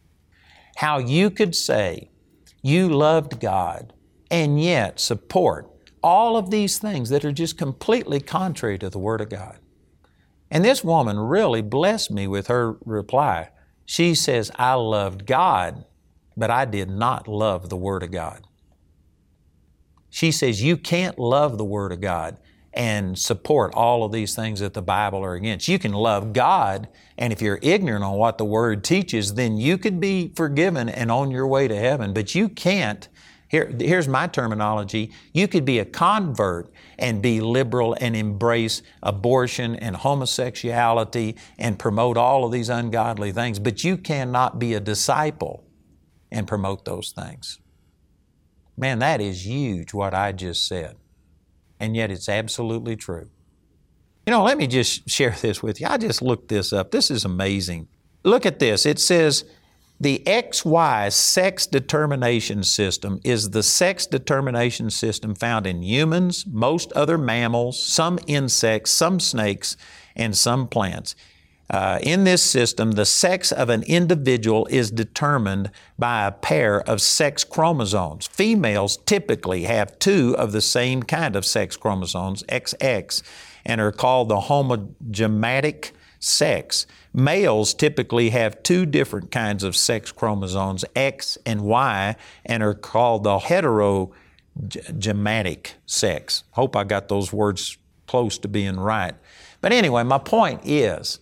how 0.75 0.99
you 0.99 1.31
could 1.31 1.55
say 1.55 2.11
you 2.61 2.89
loved 2.89 3.39
God 3.39 3.93
and 4.29 4.61
yet 4.61 4.99
support 4.99 5.70
all 6.03 6.37
of 6.37 6.49
these 6.49 6.77
things 6.77 7.09
that 7.09 7.25
are 7.25 7.31
just 7.31 7.57
completely 7.57 8.19
contrary 8.19 8.77
to 8.79 8.89
the 8.89 8.99
Word 8.99 9.21
of 9.21 9.29
God. 9.29 9.59
And 10.49 10.65
this 10.65 10.83
woman 10.83 11.19
really 11.19 11.61
blessed 11.61 12.11
me 12.11 12.27
with 12.27 12.47
her 12.47 12.75
reply. 12.85 13.49
She 13.85 14.15
says, 14.15 14.51
I 14.55 14.73
loved 14.73 15.25
God, 15.25 15.85
but 16.35 16.51
I 16.51 16.65
did 16.65 16.89
not 16.89 17.27
love 17.27 17.69
the 17.69 17.77
Word 17.77 18.03
of 18.03 18.11
God. 18.11 18.45
She 20.09 20.31
says, 20.31 20.61
You 20.61 20.75
can't 20.77 21.17
love 21.17 21.57
the 21.57 21.65
Word 21.65 21.91
of 21.91 22.01
God 22.01 22.37
and 22.73 23.17
support 23.17 23.73
all 23.73 24.03
of 24.03 24.11
these 24.11 24.35
things 24.35 24.59
that 24.59 24.73
the 24.73 24.81
Bible 24.81 25.23
are 25.23 25.33
against. 25.33 25.67
You 25.67 25.79
can 25.79 25.93
love 25.93 26.33
God, 26.33 26.87
and 27.17 27.33
if 27.33 27.41
you're 27.41 27.59
ignorant 27.61 28.03
on 28.03 28.17
what 28.17 28.37
the 28.37 28.45
Word 28.45 28.83
teaches, 28.83 29.33
then 29.33 29.57
you 29.57 29.77
could 29.77 29.99
be 29.99 30.31
forgiven 30.35 30.87
and 30.87 31.11
on 31.11 31.31
your 31.31 31.47
way 31.47 31.67
to 31.67 31.75
heaven. 31.75 32.13
But 32.13 32.35
you 32.35 32.47
can't 32.49 33.07
here, 33.51 33.69
here's 33.77 34.07
my 34.07 34.27
terminology. 34.27 35.11
You 35.33 35.45
could 35.49 35.65
be 35.65 35.79
a 35.79 35.83
convert 35.83 36.71
and 36.97 37.21
be 37.21 37.41
liberal 37.41 37.97
and 37.99 38.15
embrace 38.15 38.81
abortion 39.03 39.75
and 39.75 39.97
homosexuality 39.97 41.35
and 41.59 41.77
promote 41.77 42.15
all 42.15 42.45
of 42.45 42.53
these 42.53 42.69
ungodly 42.69 43.33
things, 43.33 43.59
but 43.59 43.83
you 43.83 43.97
cannot 43.97 44.57
be 44.57 44.73
a 44.73 44.79
disciple 44.79 45.65
and 46.31 46.47
promote 46.47 46.85
those 46.85 47.11
things. 47.11 47.59
Man, 48.77 48.99
that 48.99 49.19
is 49.19 49.45
huge 49.45 49.93
what 49.93 50.13
I 50.13 50.31
just 50.31 50.65
said. 50.65 50.95
And 51.77 51.93
yet 51.93 52.09
it's 52.09 52.29
absolutely 52.29 52.95
true. 52.95 53.31
You 54.25 54.31
know, 54.31 54.43
let 54.43 54.57
me 54.57 54.65
just 54.65 55.09
share 55.09 55.31
this 55.41 55.61
with 55.61 55.81
you. 55.81 55.87
I 55.89 55.97
just 55.97 56.21
looked 56.21 56.47
this 56.47 56.71
up. 56.71 56.91
This 56.91 57.11
is 57.11 57.25
amazing. 57.25 57.89
Look 58.23 58.45
at 58.45 58.59
this. 58.59 58.85
It 58.85 58.97
says, 58.97 59.43
the 60.01 60.23
XY 60.25 61.13
sex 61.13 61.67
determination 61.67 62.63
system 62.63 63.21
is 63.23 63.51
the 63.51 63.61
sex 63.61 64.07
determination 64.07 64.89
system 64.89 65.35
found 65.35 65.67
in 65.67 65.83
humans, 65.83 66.43
most 66.47 66.91
other 66.93 67.19
mammals, 67.19 67.79
some 67.79 68.17
insects, 68.25 68.89
some 68.89 69.19
snakes, 69.19 69.77
and 70.15 70.35
some 70.35 70.67
plants. 70.67 71.15
Uh, 71.69 71.99
in 72.01 72.23
this 72.23 72.41
system, 72.41 72.93
the 72.93 73.05
sex 73.05 73.51
of 73.51 73.69
an 73.69 73.83
individual 73.83 74.65
is 74.71 74.89
determined 74.89 75.69
by 75.99 76.25
a 76.25 76.31
pair 76.31 76.81
of 76.89 76.99
sex 76.99 77.43
chromosomes. 77.43 78.25
Females 78.25 78.97
typically 79.05 79.65
have 79.65 79.99
two 79.99 80.35
of 80.35 80.51
the 80.51 80.61
same 80.61 81.03
kind 81.03 81.35
of 81.35 81.45
sex 81.45 81.77
chromosomes, 81.77 82.41
XX, 82.49 83.21
and 83.63 83.79
are 83.79 83.91
called 83.91 84.29
the 84.29 84.41
homozygotic 84.41 85.91
sex. 86.19 86.87
Males 87.13 87.73
typically 87.73 88.29
have 88.29 88.63
two 88.63 88.85
different 88.85 89.31
kinds 89.31 89.63
of 89.63 89.75
sex 89.75 90.11
chromosomes, 90.11 90.85
X 90.95 91.37
and 91.45 91.61
Y, 91.61 92.15
and 92.45 92.63
are 92.63 92.73
called 92.73 93.23
the 93.23 93.37
heterozygotic 93.37 95.73
sex. 95.85 96.43
Hope 96.51 96.75
I 96.75 96.85
got 96.85 97.09
those 97.09 97.33
words 97.33 97.77
close 98.07 98.37
to 98.39 98.47
being 98.47 98.79
right. 98.79 99.13
But 99.59 99.73
anyway, 99.73 100.03
my 100.03 100.17
point 100.17 100.61
is 100.63 101.19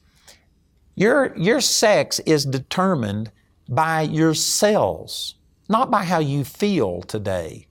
your, 0.96 1.36
your 1.38 1.62
sex 1.62 2.19
is 2.19 2.46
determined 2.46 3.31
by 3.67 4.01
your 4.01 4.34
cells, 4.34 5.36
not 5.67 5.89
by 5.89 6.03
how 6.03 6.19
you 6.19 6.43
feel 6.43 7.01
today. 7.01 7.67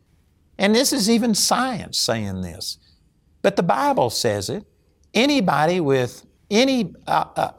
And 0.56 0.75
this 0.75 0.92
is 0.92 1.08
even 1.08 1.34
science 1.34 1.98
saying 1.98 2.42
this. 2.42 2.78
But 3.42 3.56
the 3.56 3.62
Bible 3.62 4.10
says 4.10 4.48
it. 4.48 4.64
Anybody 5.14 5.80
with 5.80 6.26
any, 6.50 6.92
uh, 7.06 7.25
uh, 7.37 7.52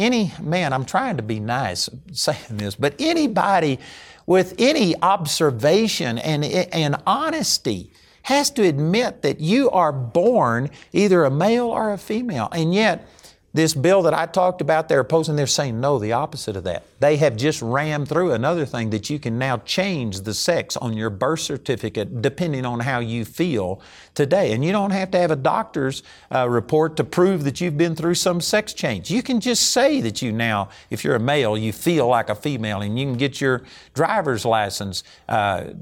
any 0.00 0.32
man, 0.40 0.72
I'm 0.72 0.84
trying 0.84 1.16
to 1.16 1.22
be 1.22 1.40
nice 1.40 1.88
saying 2.12 2.38
this, 2.50 2.74
but 2.74 2.94
anybody 2.98 3.78
with 4.26 4.54
any 4.58 4.94
observation 5.02 6.18
and, 6.18 6.44
and 6.44 6.96
honesty 7.06 7.92
has 8.22 8.50
to 8.50 8.62
admit 8.62 9.22
that 9.22 9.40
you 9.40 9.70
are 9.70 9.92
born 9.92 10.70
either 10.92 11.24
a 11.24 11.30
male 11.30 11.66
or 11.66 11.92
a 11.92 11.98
female. 11.98 12.48
And 12.52 12.74
yet, 12.74 13.06
this 13.54 13.72
bill 13.72 14.02
that 14.02 14.12
I 14.12 14.26
talked 14.26 14.60
about, 14.60 14.88
they're 14.88 15.00
opposing, 15.00 15.36
they're 15.36 15.46
saying 15.46 15.80
no, 15.80 16.00
the 16.00 16.12
opposite 16.12 16.56
of 16.56 16.64
that. 16.64 16.82
They 16.98 17.16
have 17.18 17.36
just 17.36 17.62
rammed 17.62 18.08
through 18.08 18.32
another 18.32 18.66
thing 18.66 18.90
that 18.90 19.08
you 19.08 19.20
can 19.20 19.38
now 19.38 19.58
change 19.58 20.22
the 20.22 20.34
sex 20.34 20.76
on 20.76 20.96
your 20.96 21.08
birth 21.08 21.40
certificate 21.40 22.20
depending 22.20 22.66
on 22.66 22.80
how 22.80 22.98
you 22.98 23.24
feel 23.24 23.80
today. 24.14 24.52
And 24.52 24.64
you 24.64 24.72
don't 24.72 24.90
have 24.90 25.12
to 25.12 25.18
have 25.18 25.30
a 25.30 25.36
doctor's 25.36 26.02
uh, 26.34 26.48
report 26.48 26.96
to 26.96 27.04
prove 27.04 27.44
that 27.44 27.60
you've 27.60 27.78
been 27.78 27.94
through 27.94 28.16
some 28.16 28.40
sex 28.40 28.72
change. 28.72 29.08
You 29.08 29.22
can 29.22 29.40
just 29.40 29.70
say 29.70 30.00
that 30.00 30.20
you 30.20 30.32
now, 30.32 30.70
if 30.90 31.04
you're 31.04 31.14
a 31.14 31.20
male, 31.20 31.56
you 31.56 31.72
feel 31.72 32.08
like 32.08 32.30
a 32.30 32.34
female 32.34 32.80
and 32.80 32.98
you 32.98 33.06
can 33.06 33.16
get 33.16 33.40
your 33.40 33.62
driver's 33.94 34.44
license. 34.44 35.04
Uh, 35.28 35.74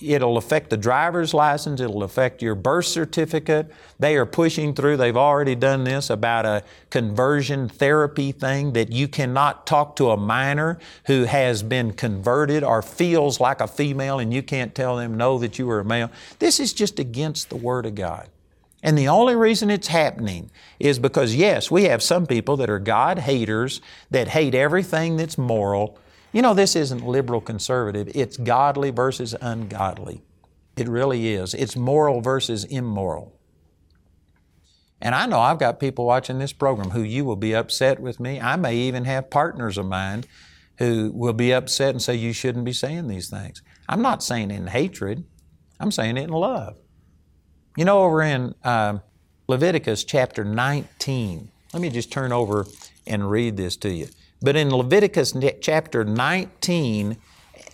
it'll 0.00 0.38
affect 0.38 0.70
the 0.70 0.78
driver's 0.78 1.34
license, 1.34 1.80
it'll 1.80 2.04
affect 2.04 2.40
your 2.40 2.54
birth 2.54 2.86
certificate. 2.86 3.70
They 3.98 4.16
are 4.16 4.26
pushing 4.26 4.72
through, 4.72 4.96
they've 4.96 5.16
already 5.16 5.54
done 5.54 5.84
this 5.84 6.08
about 6.08 6.46
a 6.46 6.62
conversion 7.18 7.68
therapy 7.68 8.30
thing 8.30 8.74
that 8.74 8.92
you 8.92 9.08
cannot 9.08 9.66
talk 9.66 9.96
to 9.96 10.08
a 10.10 10.16
minor 10.16 10.78
who 11.06 11.24
has 11.24 11.64
been 11.64 11.92
converted 11.92 12.62
or 12.62 12.80
feels 12.80 13.40
like 13.40 13.60
a 13.60 13.66
female 13.66 14.20
and 14.20 14.32
you 14.32 14.40
can't 14.40 14.72
tell 14.72 14.96
them 14.96 15.16
no 15.16 15.36
that 15.36 15.58
you 15.58 15.68
are 15.68 15.80
a 15.80 15.84
male. 15.84 16.12
This 16.38 16.60
is 16.60 16.72
just 16.72 17.00
against 17.00 17.48
the 17.48 17.56
Word 17.56 17.86
of 17.86 17.96
God. 17.96 18.28
And 18.84 18.96
the 18.96 19.08
only 19.08 19.34
reason 19.34 19.68
it's 19.68 19.88
happening 19.88 20.48
is 20.78 21.00
because, 21.00 21.34
yes, 21.34 21.72
we 21.72 21.86
have 21.86 22.04
some 22.04 22.24
people 22.24 22.56
that 22.58 22.70
are 22.70 22.78
God 22.78 23.18
haters 23.18 23.80
that 24.12 24.28
hate 24.28 24.54
everything 24.54 25.16
that's 25.16 25.36
moral. 25.36 25.98
You 26.32 26.42
know, 26.42 26.54
this 26.54 26.76
isn't 26.76 27.04
liberal 27.04 27.40
conservative, 27.40 28.12
it's 28.14 28.36
godly 28.36 28.90
versus 28.90 29.34
ungodly. 29.40 30.22
It 30.76 30.86
really 30.86 31.34
is. 31.34 31.52
It's 31.52 31.74
moral 31.74 32.20
versus 32.20 32.62
immoral. 32.62 33.37
And 35.00 35.14
I 35.14 35.26
know 35.26 35.38
I've 35.38 35.58
got 35.58 35.78
people 35.78 36.04
watching 36.04 36.38
this 36.38 36.52
program 36.52 36.90
who 36.90 37.02
you 37.02 37.24
will 37.24 37.36
be 37.36 37.54
upset 37.54 38.00
with 38.00 38.18
me. 38.18 38.40
I 38.40 38.56
may 38.56 38.74
even 38.76 39.04
have 39.04 39.30
partners 39.30 39.78
of 39.78 39.86
mine 39.86 40.24
who 40.78 41.12
will 41.14 41.32
be 41.32 41.52
upset 41.52 41.90
and 41.90 42.02
say, 42.02 42.14
You 42.14 42.32
shouldn't 42.32 42.64
be 42.64 42.72
saying 42.72 43.08
these 43.08 43.30
things. 43.30 43.62
I'm 43.88 44.02
not 44.02 44.22
saying 44.22 44.50
it 44.50 44.56
in 44.56 44.66
hatred, 44.68 45.24
I'm 45.78 45.92
saying 45.92 46.16
it 46.16 46.24
in 46.24 46.30
love. 46.30 46.78
You 47.76 47.84
know, 47.84 48.02
over 48.02 48.22
in 48.22 48.54
uh, 48.64 48.98
Leviticus 49.46 50.04
chapter 50.04 50.44
19, 50.44 51.50
let 51.72 51.82
me 51.82 51.90
just 51.90 52.10
turn 52.10 52.32
over 52.32 52.66
and 53.06 53.30
read 53.30 53.56
this 53.56 53.76
to 53.76 53.90
you. 53.90 54.08
But 54.40 54.56
in 54.56 54.70
Leviticus 54.70 55.34
chapter 55.60 56.04
19 56.04 57.16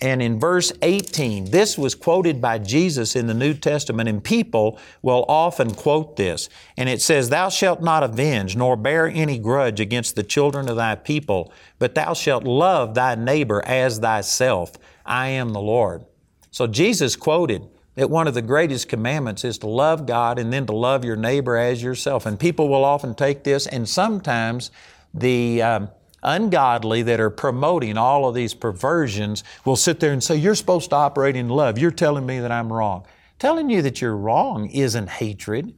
and 0.04 0.20
in 0.20 0.38
verse 0.38 0.70
18, 0.82 1.46
this 1.46 1.78
was 1.78 1.94
quoted 1.94 2.38
by 2.38 2.58
Jesus 2.58 3.16
in 3.16 3.26
the 3.26 3.32
New 3.32 3.54
Testament, 3.54 4.06
and 4.06 4.22
people 4.22 4.78
will 5.00 5.24
often 5.28 5.72
quote 5.72 6.16
this. 6.16 6.50
And 6.76 6.90
it 6.90 7.00
says, 7.00 7.30
Thou 7.30 7.48
shalt 7.48 7.80
not 7.80 8.02
avenge, 8.02 8.54
nor 8.54 8.76
bear 8.76 9.06
any 9.06 9.38
grudge 9.38 9.80
against 9.80 10.14
the 10.14 10.22
children 10.22 10.68
of 10.68 10.76
thy 10.76 10.94
people, 10.94 11.50
but 11.78 11.94
thou 11.94 12.12
shalt 12.12 12.44
love 12.44 12.92
thy 12.92 13.14
neighbor 13.14 13.64
as 13.64 13.98
thyself. 13.98 14.72
I 15.06 15.28
am 15.28 15.54
the 15.54 15.62
Lord. 15.62 16.04
So 16.50 16.66
Jesus 16.66 17.16
quoted 17.16 17.66
that 17.94 18.10
one 18.10 18.28
of 18.28 18.34
the 18.34 18.42
greatest 18.42 18.90
commandments 18.90 19.42
is 19.42 19.56
to 19.60 19.68
love 19.68 20.04
God 20.04 20.38
and 20.38 20.52
then 20.52 20.66
to 20.66 20.76
love 20.76 21.06
your 21.06 21.16
neighbor 21.16 21.56
as 21.56 21.82
yourself. 21.82 22.26
And 22.26 22.38
people 22.38 22.68
will 22.68 22.84
often 22.84 23.14
take 23.14 23.42
this, 23.42 23.66
and 23.66 23.88
sometimes 23.88 24.70
the 25.14 25.62
um, 25.62 25.88
ungodly 26.24 27.02
that 27.02 27.20
are 27.20 27.30
promoting 27.30 27.96
all 27.96 28.28
of 28.28 28.34
these 28.34 28.54
perversions 28.54 29.44
will 29.64 29.76
sit 29.76 30.00
there 30.00 30.12
and 30.12 30.22
say, 30.22 30.36
You're 30.36 30.54
supposed 30.54 30.90
to 30.90 30.96
operate 30.96 31.36
in 31.36 31.48
love. 31.48 31.78
You're 31.78 31.90
telling 31.90 32.26
me 32.26 32.40
that 32.40 32.52
I'm 32.52 32.72
wrong. 32.72 33.06
Telling 33.38 33.70
you 33.70 33.82
that 33.82 34.00
you're 34.00 34.16
wrong 34.16 34.68
isn't 34.70 35.08
hatred. 35.08 35.74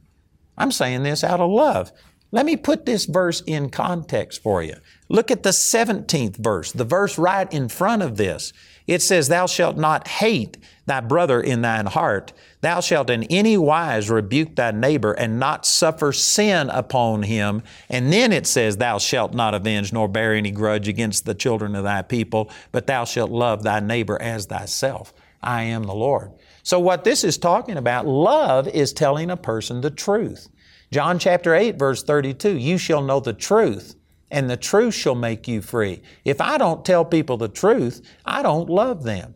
I'm 0.57 0.71
saying 0.71 1.03
this 1.03 1.23
out 1.23 1.39
of 1.39 1.51
love. 1.51 1.91
Let 2.31 2.45
me 2.45 2.57
put 2.57 2.85
this 2.85 3.05
verse 3.05 3.41
in 3.47 3.69
context 3.69 4.43
for 4.43 4.61
you. 4.61 4.75
Look 5.07 5.31
at 5.31 5.43
the 5.43 5.51
17th 5.51 6.37
verse, 6.37 6.71
the 6.71 6.83
verse 6.83 7.17
right 7.17 7.51
in 7.53 7.69
front 7.69 8.03
of 8.03 8.17
this. 8.17 8.51
It 8.87 9.01
says, 9.01 9.27
Thou 9.27 9.45
shalt 9.45 9.77
not 9.77 10.07
hate 10.07 10.57
thy 10.85 11.01
brother 11.01 11.41
in 11.41 11.61
thine 11.61 11.85
heart. 11.85 12.31
Thou 12.61 12.79
shalt 12.79 13.09
in 13.09 13.23
any 13.25 13.57
wise 13.57 14.09
rebuke 14.09 14.55
thy 14.55 14.71
neighbor 14.71 15.11
and 15.11 15.39
not 15.39 15.65
suffer 15.65 16.13
sin 16.13 16.69
upon 16.69 17.23
him. 17.23 17.61
And 17.89 18.11
then 18.11 18.31
it 18.31 18.47
says, 18.47 18.77
Thou 18.77 18.97
shalt 18.97 19.33
not 19.33 19.53
avenge 19.53 19.91
nor 19.91 20.07
bear 20.07 20.33
any 20.33 20.51
grudge 20.51 20.87
against 20.87 21.25
the 21.25 21.35
children 21.35 21.75
of 21.75 21.83
thy 21.83 22.01
people, 22.01 22.49
but 22.71 22.87
thou 22.87 23.03
shalt 23.03 23.29
love 23.29 23.63
thy 23.63 23.81
neighbor 23.81 24.19
as 24.21 24.45
thyself. 24.45 25.13
I 25.43 25.63
am 25.63 25.83
the 25.83 25.93
Lord. 25.93 26.31
So, 26.63 26.79
what 26.79 27.03
this 27.03 27.23
is 27.23 27.37
talking 27.37 27.77
about, 27.77 28.07
love 28.07 28.67
is 28.67 28.91
telling 28.91 29.29
a 29.29 29.37
person 29.37 29.81
the 29.81 29.91
truth. 29.91 30.49
John 30.91 31.19
chapter 31.19 31.53
8, 31.53 31.77
verse 31.77 32.03
32 32.03 32.57
You 32.57 32.77
shall 32.77 33.01
know 33.01 33.19
the 33.19 33.33
truth, 33.33 33.95
and 34.29 34.49
the 34.49 34.57
truth 34.57 34.93
shall 34.93 35.15
make 35.15 35.47
you 35.47 35.61
free. 35.61 36.01
If 36.25 36.41
I 36.41 36.57
don't 36.57 36.85
tell 36.85 37.05
people 37.05 37.37
the 37.37 37.47
truth, 37.47 38.01
I 38.25 38.41
don't 38.41 38.69
love 38.69 39.03
them. 39.03 39.35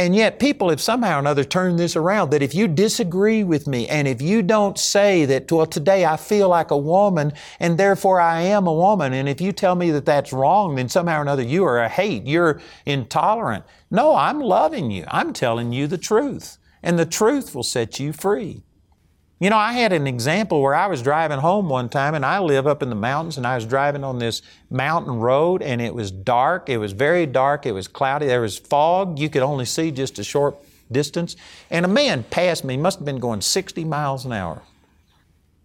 And 0.00 0.16
yet, 0.16 0.38
people 0.38 0.70
have 0.70 0.80
somehow 0.80 1.16
or 1.16 1.18
another 1.18 1.44
turned 1.44 1.78
this 1.78 1.94
around 1.94 2.30
that 2.30 2.42
if 2.42 2.54
you 2.54 2.66
disagree 2.66 3.44
with 3.44 3.66
me 3.66 3.86
and 3.86 4.08
if 4.08 4.22
you 4.22 4.40
don't 4.40 4.78
say 4.78 5.26
that, 5.26 5.52
well, 5.52 5.66
today 5.66 6.06
I 6.06 6.16
feel 6.16 6.48
like 6.48 6.70
a 6.70 6.76
woman 6.76 7.34
and 7.60 7.76
therefore 7.76 8.18
I 8.18 8.40
am 8.40 8.66
a 8.66 8.72
woman, 8.72 9.12
and 9.12 9.28
if 9.28 9.42
you 9.42 9.52
tell 9.52 9.74
me 9.74 9.90
that 9.90 10.06
that's 10.06 10.32
wrong, 10.32 10.76
then 10.76 10.88
somehow 10.88 11.18
or 11.18 11.22
another 11.22 11.42
you 11.42 11.64
are 11.64 11.82
a 11.82 11.88
hate, 11.90 12.26
you're 12.26 12.62
intolerant. 12.86 13.62
No, 13.90 14.16
I'm 14.16 14.40
loving 14.40 14.90
you. 14.90 15.04
I'm 15.08 15.34
telling 15.34 15.70
you 15.70 15.86
the 15.86 15.98
truth. 15.98 16.56
And 16.82 16.98
the 16.98 17.04
truth 17.04 17.54
will 17.54 17.62
set 17.62 18.00
you 18.00 18.14
free. 18.14 18.62
You 19.42 19.48
know, 19.48 19.56
I 19.56 19.72
had 19.72 19.94
an 19.94 20.06
example 20.06 20.60
where 20.60 20.74
I 20.74 20.86
was 20.86 21.00
driving 21.00 21.38
home 21.38 21.70
one 21.70 21.88
time 21.88 22.14
and 22.14 22.26
I 22.26 22.40
live 22.40 22.66
up 22.66 22.82
in 22.82 22.90
the 22.90 22.94
mountains 22.94 23.38
and 23.38 23.46
I 23.46 23.54
was 23.54 23.64
driving 23.64 24.04
on 24.04 24.18
this 24.18 24.42
mountain 24.68 25.14
road 25.14 25.62
and 25.62 25.80
it 25.80 25.94
was 25.94 26.10
dark. 26.10 26.68
It 26.68 26.76
was 26.76 26.92
very 26.92 27.24
dark. 27.24 27.64
It 27.64 27.72
was 27.72 27.88
cloudy. 27.88 28.26
There 28.26 28.42
was 28.42 28.58
fog. 28.58 29.18
You 29.18 29.30
could 29.30 29.40
only 29.40 29.64
see 29.64 29.92
just 29.92 30.18
a 30.18 30.24
short 30.24 30.58
distance. 30.92 31.36
And 31.70 31.86
a 31.86 31.88
man 31.88 32.24
passed 32.24 32.64
me, 32.64 32.76
must 32.76 32.98
have 32.98 33.06
been 33.06 33.18
going 33.18 33.40
60 33.40 33.82
miles 33.86 34.26
an 34.26 34.34
hour. 34.34 34.60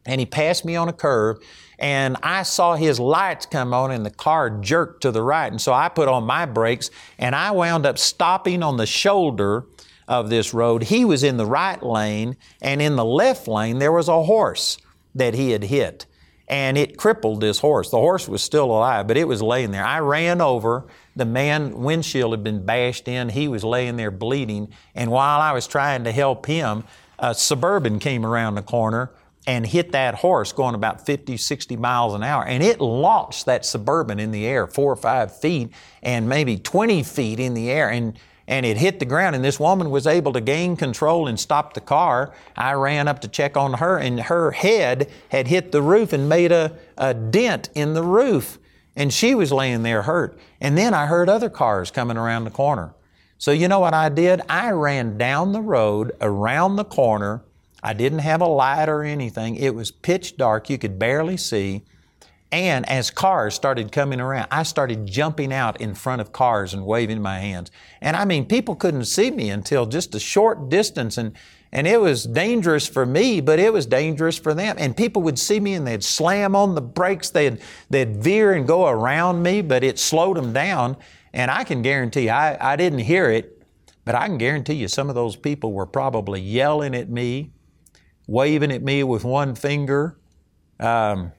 And 0.06 0.22
he 0.22 0.26
passed 0.26 0.64
me 0.64 0.78
on 0.78 0.88
a 0.88 0.94
curve 0.94 1.40
and 1.78 2.16
I 2.24 2.44
saw 2.44 2.76
his 2.76 2.98
lights 2.98 3.46
come 3.46 3.74
on 3.74 3.92
and 3.92 4.06
the 4.06 4.10
car 4.10 4.50
jerked 4.50 5.02
to 5.02 5.12
the 5.12 5.22
right. 5.22 5.52
And 5.52 5.60
so 5.60 5.74
I 5.74 5.90
put 5.90 6.08
on 6.08 6.24
my 6.24 6.46
brakes 6.46 6.92
and 7.20 7.36
I 7.36 7.52
wound 7.52 7.86
up 7.86 7.98
stopping 7.98 8.64
on 8.64 8.78
the 8.78 8.86
shoulder 8.86 9.66
of 10.08 10.30
this 10.30 10.54
road, 10.54 10.84
he 10.84 11.06
was 11.06 11.24
in 11.24 11.38
the 11.38 11.46
right 11.46 11.82
lane, 11.82 12.38
and 12.62 12.82
in 12.82 12.96
the 12.96 13.06
left 13.06 13.48
lane, 13.48 13.80
there 13.80 13.92
was 13.92 14.08
a 14.08 14.24
horse 14.24 14.78
that 15.16 15.34
he 15.34 15.52
had 15.52 15.64
hit. 15.64 16.06
And 16.48 16.78
it 16.78 16.98
crippled 16.98 17.42
this 17.42 17.60
horse. 17.60 17.90
The 17.90 17.98
horse 17.98 18.28
was 18.28 18.44
still 18.44 18.66
alive, 18.66 19.08
but 19.08 19.18
it 19.18 19.28
was 19.28 19.42
laying 19.42 19.72
there. 19.72 19.84
I 19.84 20.00
ran 20.00 20.42
over. 20.42 20.86
The 21.16 21.26
man 21.26 21.82
windshield 21.82 22.34
had 22.34 22.44
been 22.44 22.64
bashed 22.64 23.08
in. 23.08 23.30
He 23.30 23.48
was 23.48 23.64
laying 23.64 23.96
there 23.96 24.12
bleeding. 24.12 24.70
And 24.94 25.10
while 25.10 25.42
I 25.42 25.54
was 25.54 25.66
trying 25.66 26.04
to 26.04 26.12
help 26.12 26.46
him, 26.46 26.84
a 27.18 27.34
suburban 27.34 27.98
came 27.98 28.26
around 28.26 28.56
the 28.56 28.62
corner 28.62 29.12
and 29.48 29.66
hit 29.66 29.92
that 29.92 30.16
horse 30.16 30.52
going 30.52 30.76
about 30.76 31.06
50, 31.06 31.38
60 31.38 31.78
miles 31.78 32.14
an 32.14 32.24
hour. 32.24 32.46
And 32.46 32.64
it 32.64 32.80
launched 32.82 33.46
that 33.46 33.66
suburban 33.66 34.20
in 34.20 34.32
the 34.32 34.46
air, 34.46 34.68
four 34.68 34.92
or 34.92 34.96
five 34.96 35.36
feet 35.36 35.72
and 36.04 36.28
maybe 36.28 36.58
20 36.58 37.04
feet 37.04 37.40
in 37.40 37.54
the 37.54 37.70
air. 37.72 37.90
And 37.90 38.20
and 38.48 38.66
it 38.66 38.78
hit 38.78 39.00
the 39.00 39.06
ground 39.06 39.36
and 39.36 39.44
this 39.44 39.60
woman 39.60 39.90
was 39.90 40.06
able 40.06 40.34
to 40.34 40.42
gain 40.42 40.76
control 40.76 41.28
and 41.28 41.40
stop 41.40 41.74
the 41.74 41.82
car. 41.82 42.34
I 42.56 42.74
ran 42.74 43.08
up 43.08 43.22
to 43.22 43.28
check 43.28 43.58
on 43.58 43.74
her 43.74 43.98
and 43.98 44.20
her 44.20 44.52
head 44.52 45.10
had 45.30 45.48
hit 45.48 45.72
the 45.72 45.82
roof 45.82 46.14
and 46.14 46.30
made 46.30 46.52
a, 46.52 46.78
a 46.98 47.14
dent 47.14 47.70
in 47.74 47.94
the 47.94 48.04
roof 48.04 48.60
and 48.96 49.12
she 49.12 49.36
was 49.36 49.52
laying 49.52 49.84
there 49.84 50.04
hurt. 50.04 50.38
And 50.62 50.78
then 50.78 50.94
i 50.94 51.08
heard 51.08 51.28
other 51.28 51.50
cars 51.50 51.92
coming 51.92 52.18
around 52.18 52.44
the 52.44 52.52
corner. 52.52 52.94
So 53.38 53.52
you 53.52 53.68
know 53.68 53.80
what 53.80 53.94
i 53.94 54.10
did? 54.10 54.42
I 54.48 54.72
ran 54.72 55.18
down 55.18 55.52
the 55.52 55.62
road 55.62 56.12
around 56.22 56.76
the 56.76 56.86
corner. 56.86 57.44
I 57.82 57.94
didn't 57.94 58.20
have 58.20 58.42
a 58.42 58.48
light 58.48 58.90
or 58.90 59.04
anything. 59.04 59.56
It 59.56 59.76
was 59.76 59.92
pitch 59.92 60.38
dark. 60.38 60.70
You 60.70 60.78
could 60.78 60.98
barely 60.98 61.38
see 61.38 61.84
and 62.56 62.88
as 62.90 63.12
cars 63.12 63.54
started 63.54 63.92
coming 63.92 64.20
around, 64.20 64.48
I 64.50 64.64
started 64.64 65.06
jumping 65.06 65.52
out 65.52 65.82
in 65.82 65.94
front 65.94 66.22
of 66.22 66.32
cars 66.32 66.74
and 66.74 66.86
waving 66.86 67.22
my 67.22 67.40
hands. 67.40 67.70
And 68.02 68.16
I 68.16 68.26
mean, 68.26 68.46
people 68.46 68.76
couldn't 68.76 69.06
see 69.06 69.30
me 69.32 69.50
until 69.50 69.86
just 69.86 70.16
a 70.16 70.20
short 70.20 70.70
distance. 70.70 71.18
And, 71.18 71.36
and 71.72 71.88
it 71.88 72.00
was 72.00 72.24
dangerous 72.24 72.88
for 72.88 73.06
me, 73.06 73.42
but 73.42 73.60
it 73.60 73.74
was 73.74 73.86
dangerous 73.86 74.38
for 74.38 74.54
them. 74.54 74.76
And 74.80 74.96
people 74.96 75.22
would 75.24 75.38
see 75.38 75.60
me 75.60 75.74
and 75.74 75.86
they'd 75.86 76.04
slam 76.04 76.56
on 76.56 76.76
the 76.76 76.82
brakes, 76.82 77.30
they'd, 77.30 77.60
they'd 77.90 78.18
veer 78.18 78.54
and 78.54 78.68
go 78.68 78.88
around 78.88 79.44
me, 79.44 79.62
but 79.62 79.84
it 79.84 80.00
slowed 80.00 80.38
them 80.38 80.54
down. 80.54 80.98
And 81.34 81.52
I 81.52 81.64
can 81.64 81.82
guarantee, 81.82 82.30
I, 82.30 82.74
I 82.74 82.76
didn't 82.76 83.00
hear 83.00 83.30
it, 83.30 83.64
but 84.06 84.16
I 84.16 84.28
can 84.28 84.38
guarantee 84.38 84.76
you 84.76 84.88
some 84.88 85.10
of 85.10 85.16
those 85.16 85.36
people 85.36 85.74
were 85.74 85.86
probably 85.86 86.40
yelling 86.40 86.96
at 86.96 87.10
me, 87.10 87.52
waving 88.28 88.72
at 88.72 88.82
me 88.82 89.04
with 89.04 89.24
one 89.24 89.56
finger. 89.56 90.18
Um, 90.80 91.32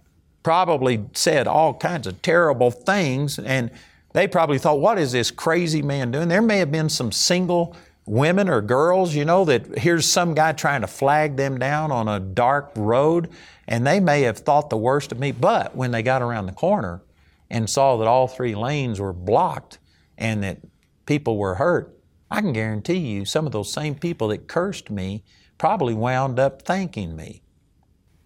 probably 0.47 1.05
said 1.13 1.49
all 1.49 1.75
kinds 1.75 2.07
of 2.07 2.23
terrible 2.23 2.71
things, 2.71 3.37
and 3.37 3.69
they 4.13 4.29
probably 4.29 4.61
thought, 4.61 4.79
what 4.79 4.97
is 4.97 5.11
this 5.11 5.33
crazy 5.33 5.83
man 5.83 6.13
doing? 6.13 6.29
There 6.29 6.41
may 6.41 6.59
have 6.59 6.71
been 6.71 6.89
some 6.89 7.11
single 7.11 7.77
women 8.05 8.49
or 8.49 8.61
girls, 8.61 9.13
you 9.13 9.25
know, 9.25 9.45
that 9.45 9.77
here's 9.77 10.07
some 10.07 10.35
guy 10.35 10.53
trying 10.53 10.83
to 10.83 10.87
flag 10.87 11.37
them 11.37 11.59
down 11.59 11.91
on 11.91 12.07
a 12.07 12.21
dark 12.21 12.71
road, 12.77 13.29
and 13.67 13.85
they 13.85 13.99
may 13.99 14.21
have 14.21 14.39
thought 14.39 14.71
the 14.71 14.77
worst 14.77 15.11
of 15.11 15.19
me. 15.19 15.33
But 15.33 15.75
when 15.75 15.91
they 15.91 16.05
got 16.05 16.23
around 16.23 16.47
the 16.47 16.53
corner 16.53 17.03
and 17.51 17.69
saw 17.69 17.97
that 17.97 18.07
all 18.07 18.29
three 18.29 18.55
lanes 18.55 19.01
were 19.01 19.13
blocked 19.13 19.81
and 20.17 20.45
that 20.45 20.59
people 21.07 21.39
were 21.39 21.57
hurt, 21.57 21.99
I 22.31 22.41
can 22.41 22.53
guarantee 22.53 22.99
you 22.99 23.25
some 23.25 23.47
of 23.47 23.53
those 23.53 23.73
same 23.73 23.97
people 23.97 24.29
that 24.29 24.47
cursed 24.47 24.93
me 24.93 25.25
probably 25.59 25.95
wound 25.95 26.39
up 26.39 26.63
thanking 26.63 27.17
me. 27.17 27.43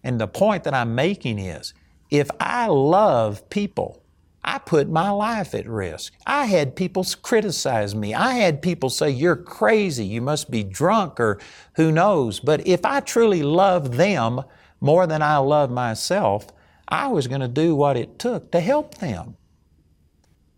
And 0.03 0.21
the 0.21 0.27
point 0.27 0.65
that 0.65 0.75
I'm 0.75 0.93
making 0.93 1.39
is 1.39 1.73
if 2.11 2.29
I 2.39 2.67
love 2.67 3.49
people, 3.49 4.03
I 4.43 4.57
put 4.57 4.89
my 4.89 5.09
life 5.11 5.55
at 5.55 5.67
risk. 5.67 6.13
I 6.25 6.45
had 6.45 6.75
people 6.75 7.05
criticize 7.21 7.95
me. 7.95 8.13
I 8.13 8.33
had 8.33 8.61
people 8.61 8.89
say, 8.89 9.09
You're 9.09 9.35
crazy, 9.35 10.05
you 10.05 10.21
must 10.21 10.51
be 10.51 10.63
drunk, 10.63 11.19
or 11.19 11.39
who 11.75 11.91
knows. 11.91 12.39
But 12.39 12.67
if 12.67 12.85
I 12.85 12.99
truly 12.99 13.43
love 13.43 13.97
them 13.97 14.41
more 14.81 15.07
than 15.07 15.21
I 15.21 15.37
love 15.37 15.71
myself, 15.71 16.47
I 16.87 17.07
was 17.07 17.27
going 17.27 17.41
to 17.41 17.47
do 17.47 17.75
what 17.75 17.95
it 17.95 18.19
took 18.19 18.51
to 18.51 18.59
help 18.59 18.95
them, 18.95 19.37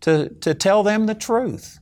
to, 0.00 0.30
to 0.30 0.54
tell 0.54 0.82
them 0.82 1.06
the 1.06 1.14
truth. 1.14 1.78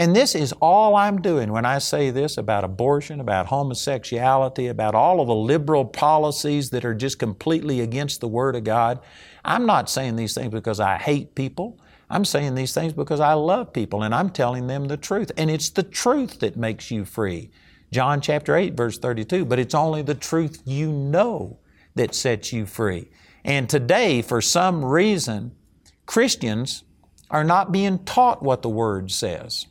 And 0.00 0.16
this 0.16 0.34
is 0.34 0.54
all 0.62 0.96
I'm 0.96 1.20
doing 1.20 1.52
when 1.52 1.66
I 1.66 1.76
say 1.76 2.08
this 2.08 2.38
about 2.38 2.64
abortion, 2.64 3.20
about 3.20 3.48
homosexuality, 3.48 4.66
about 4.66 4.94
all 4.94 5.20
of 5.20 5.26
the 5.26 5.34
liberal 5.34 5.84
policies 5.84 6.70
that 6.70 6.86
are 6.86 6.94
just 6.94 7.18
completely 7.18 7.82
against 7.82 8.22
the 8.22 8.26
Word 8.26 8.56
of 8.56 8.64
God. 8.64 9.00
I'm 9.44 9.66
not 9.66 9.90
saying 9.90 10.16
these 10.16 10.32
things 10.32 10.50
because 10.50 10.80
I 10.80 10.96
hate 10.96 11.34
people. 11.34 11.78
I'm 12.08 12.24
saying 12.24 12.54
these 12.54 12.72
things 12.72 12.94
because 12.94 13.20
I 13.20 13.34
love 13.34 13.74
people 13.74 14.02
and 14.02 14.14
I'm 14.14 14.30
telling 14.30 14.68
them 14.68 14.86
the 14.86 14.96
truth. 14.96 15.32
And 15.36 15.50
it's 15.50 15.68
the 15.68 15.82
truth 15.82 16.40
that 16.40 16.56
makes 16.56 16.90
you 16.90 17.04
free. 17.04 17.50
John 17.92 18.22
chapter 18.22 18.56
8, 18.56 18.72
verse 18.72 18.96
32. 18.96 19.44
But 19.44 19.58
it's 19.58 19.74
only 19.74 20.00
the 20.00 20.14
truth 20.14 20.62
you 20.64 20.90
know 20.90 21.58
that 21.94 22.14
sets 22.14 22.54
you 22.54 22.64
free. 22.64 23.10
And 23.44 23.68
today, 23.68 24.22
for 24.22 24.40
some 24.40 24.82
reason, 24.82 25.54
Christians 26.06 26.84
are 27.30 27.44
not 27.44 27.70
being 27.70 27.98
taught 28.06 28.42
what 28.42 28.62
the 28.62 28.70
Word 28.70 29.10
says. 29.10 29.66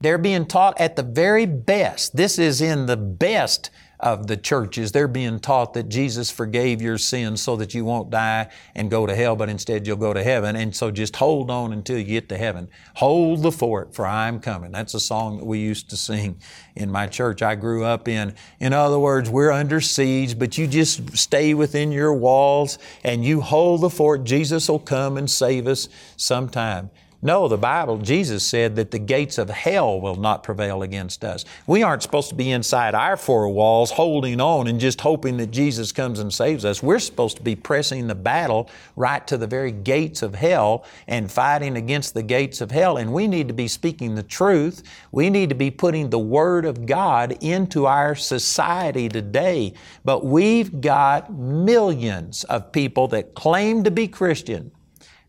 They're 0.00 0.18
being 0.18 0.46
taught 0.46 0.80
at 0.80 0.96
the 0.96 1.02
very 1.02 1.46
best. 1.46 2.16
This 2.16 2.38
is 2.38 2.60
in 2.60 2.86
the 2.86 2.96
best 2.96 3.70
of 4.00 4.26
the 4.26 4.36
churches. 4.36 4.92
They're 4.92 5.08
being 5.08 5.40
taught 5.40 5.72
that 5.74 5.88
Jesus 5.88 6.30
forgave 6.30 6.82
your 6.82 6.98
sins 6.98 7.40
so 7.40 7.56
that 7.56 7.72
you 7.72 7.86
won't 7.86 8.10
die 8.10 8.50
and 8.74 8.90
go 8.90 9.06
to 9.06 9.14
hell, 9.14 9.34
but 9.34 9.48
instead 9.48 9.86
you'll 9.86 9.96
go 9.96 10.12
to 10.12 10.22
heaven. 10.22 10.56
And 10.56 10.76
so 10.76 10.90
just 10.90 11.16
hold 11.16 11.50
on 11.50 11.72
until 11.72 11.96
you 11.96 12.04
get 12.04 12.28
to 12.28 12.36
heaven. 12.36 12.68
Hold 12.96 13.42
the 13.42 13.50
fort, 13.50 13.94
for 13.94 14.06
I 14.06 14.28
am 14.28 14.40
coming. 14.40 14.72
That's 14.72 14.92
a 14.92 15.00
song 15.00 15.38
that 15.38 15.46
we 15.46 15.58
used 15.58 15.88
to 15.88 15.96
sing 15.96 16.38
in 16.76 16.90
my 16.90 17.06
church 17.06 17.40
I 17.40 17.54
grew 17.54 17.84
up 17.84 18.06
in. 18.06 18.34
In 18.60 18.74
other 18.74 18.98
words, 18.98 19.30
we're 19.30 19.52
under 19.52 19.80
siege, 19.80 20.38
but 20.38 20.58
you 20.58 20.66
just 20.66 21.16
stay 21.16 21.54
within 21.54 21.90
your 21.90 22.12
walls 22.12 22.78
and 23.04 23.24
you 23.24 23.40
hold 23.40 23.80
the 23.80 23.90
fort. 23.90 24.24
Jesus 24.24 24.68
will 24.68 24.80
come 24.80 25.16
and 25.16 25.30
save 25.30 25.66
us 25.66 25.88
sometime. 26.16 26.90
No, 27.24 27.48
the 27.48 27.56
Bible, 27.56 27.96
Jesus 27.96 28.44
said 28.44 28.76
that 28.76 28.90
the 28.90 28.98
gates 28.98 29.38
of 29.38 29.48
hell 29.48 29.98
will 29.98 30.16
not 30.16 30.42
prevail 30.42 30.82
against 30.82 31.24
us. 31.24 31.46
We 31.66 31.82
aren't 31.82 32.02
supposed 32.02 32.28
to 32.28 32.34
be 32.34 32.50
inside 32.50 32.94
our 32.94 33.16
four 33.16 33.48
walls 33.48 33.90
holding 33.90 34.42
on 34.42 34.66
and 34.66 34.78
just 34.78 35.00
hoping 35.00 35.38
that 35.38 35.50
Jesus 35.50 35.90
comes 35.90 36.18
and 36.18 36.30
saves 36.30 36.66
us. 36.66 36.82
We're 36.82 36.98
supposed 36.98 37.38
to 37.38 37.42
be 37.42 37.56
pressing 37.56 38.08
the 38.08 38.14
battle 38.14 38.68
right 38.94 39.26
to 39.26 39.38
the 39.38 39.46
very 39.46 39.72
gates 39.72 40.20
of 40.20 40.34
hell 40.34 40.84
and 41.08 41.32
fighting 41.32 41.78
against 41.78 42.12
the 42.12 42.22
gates 42.22 42.60
of 42.60 42.70
hell. 42.70 42.98
And 42.98 43.10
we 43.10 43.26
need 43.26 43.48
to 43.48 43.54
be 43.54 43.68
speaking 43.68 44.16
the 44.16 44.22
truth. 44.22 44.82
We 45.10 45.30
need 45.30 45.48
to 45.48 45.54
be 45.54 45.70
putting 45.70 46.10
the 46.10 46.18
Word 46.18 46.66
of 46.66 46.84
God 46.84 47.38
into 47.42 47.86
our 47.86 48.14
society 48.14 49.08
today. 49.08 49.72
But 50.04 50.26
we've 50.26 50.78
got 50.82 51.32
millions 51.32 52.44
of 52.44 52.70
people 52.70 53.08
that 53.08 53.34
claim 53.34 53.82
to 53.84 53.90
be 53.90 54.08
Christian 54.08 54.72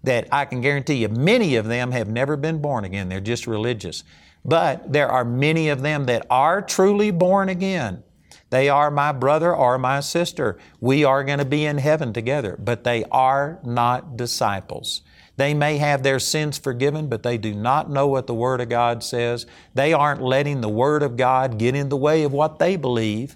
that 0.06 0.28
I 0.32 0.46
can 0.46 0.62
guarantee 0.62 0.96
you 0.96 1.10
many 1.10 1.56
of 1.56 1.66
them 1.66 1.92
have 1.92 2.08
never 2.08 2.38
been 2.38 2.60
born 2.60 2.86
again. 2.86 3.10
They're 3.10 3.20
just 3.20 3.48
religious. 3.48 4.04
But 4.44 4.94
there 4.94 5.10
are 5.10 5.26
many 5.26 5.70
of 5.70 5.82
them 5.82 6.06
that 6.06 6.26
are 6.30 6.62
truly 6.62 7.12
born 7.12 7.50
again. 7.50 8.04
They 8.52 8.70
are 8.70 8.92
my 8.92 9.12
brother 9.12 9.54
or 9.56 9.78
my 9.78 10.00
sister. 10.00 10.58
We 10.80 11.04
are 11.04 11.24
going 11.24 11.40
to 11.40 11.46
be 11.46 11.66
in 11.66 11.80
heaven 11.80 12.14
together, 12.14 12.56
but 12.58 12.84
they 12.84 13.04
are 13.12 13.60
not 13.66 14.16
disciples. 14.18 15.02
They 15.38 15.54
may 15.54 15.78
have 15.78 16.04
their 16.04 16.20
sins 16.20 16.58
forgiven, 16.58 17.08
but 17.08 17.24
they 17.24 17.38
do 17.38 17.54
not 17.54 17.90
know 17.90 18.08
what 18.08 18.28
the 18.28 18.34
Word 18.34 18.62
of 18.62 18.70
God 18.70 19.04
says. 19.04 19.46
They 19.74 19.92
aren't 19.92 20.22
letting 20.22 20.62
the 20.62 20.70
Word 20.70 21.04
of 21.04 21.18
God 21.18 21.58
get 21.58 21.76
in 21.76 21.90
the 21.90 21.98
way 21.98 22.24
of 22.24 22.32
what 22.32 22.60
they 22.60 22.76
believe. 22.76 23.36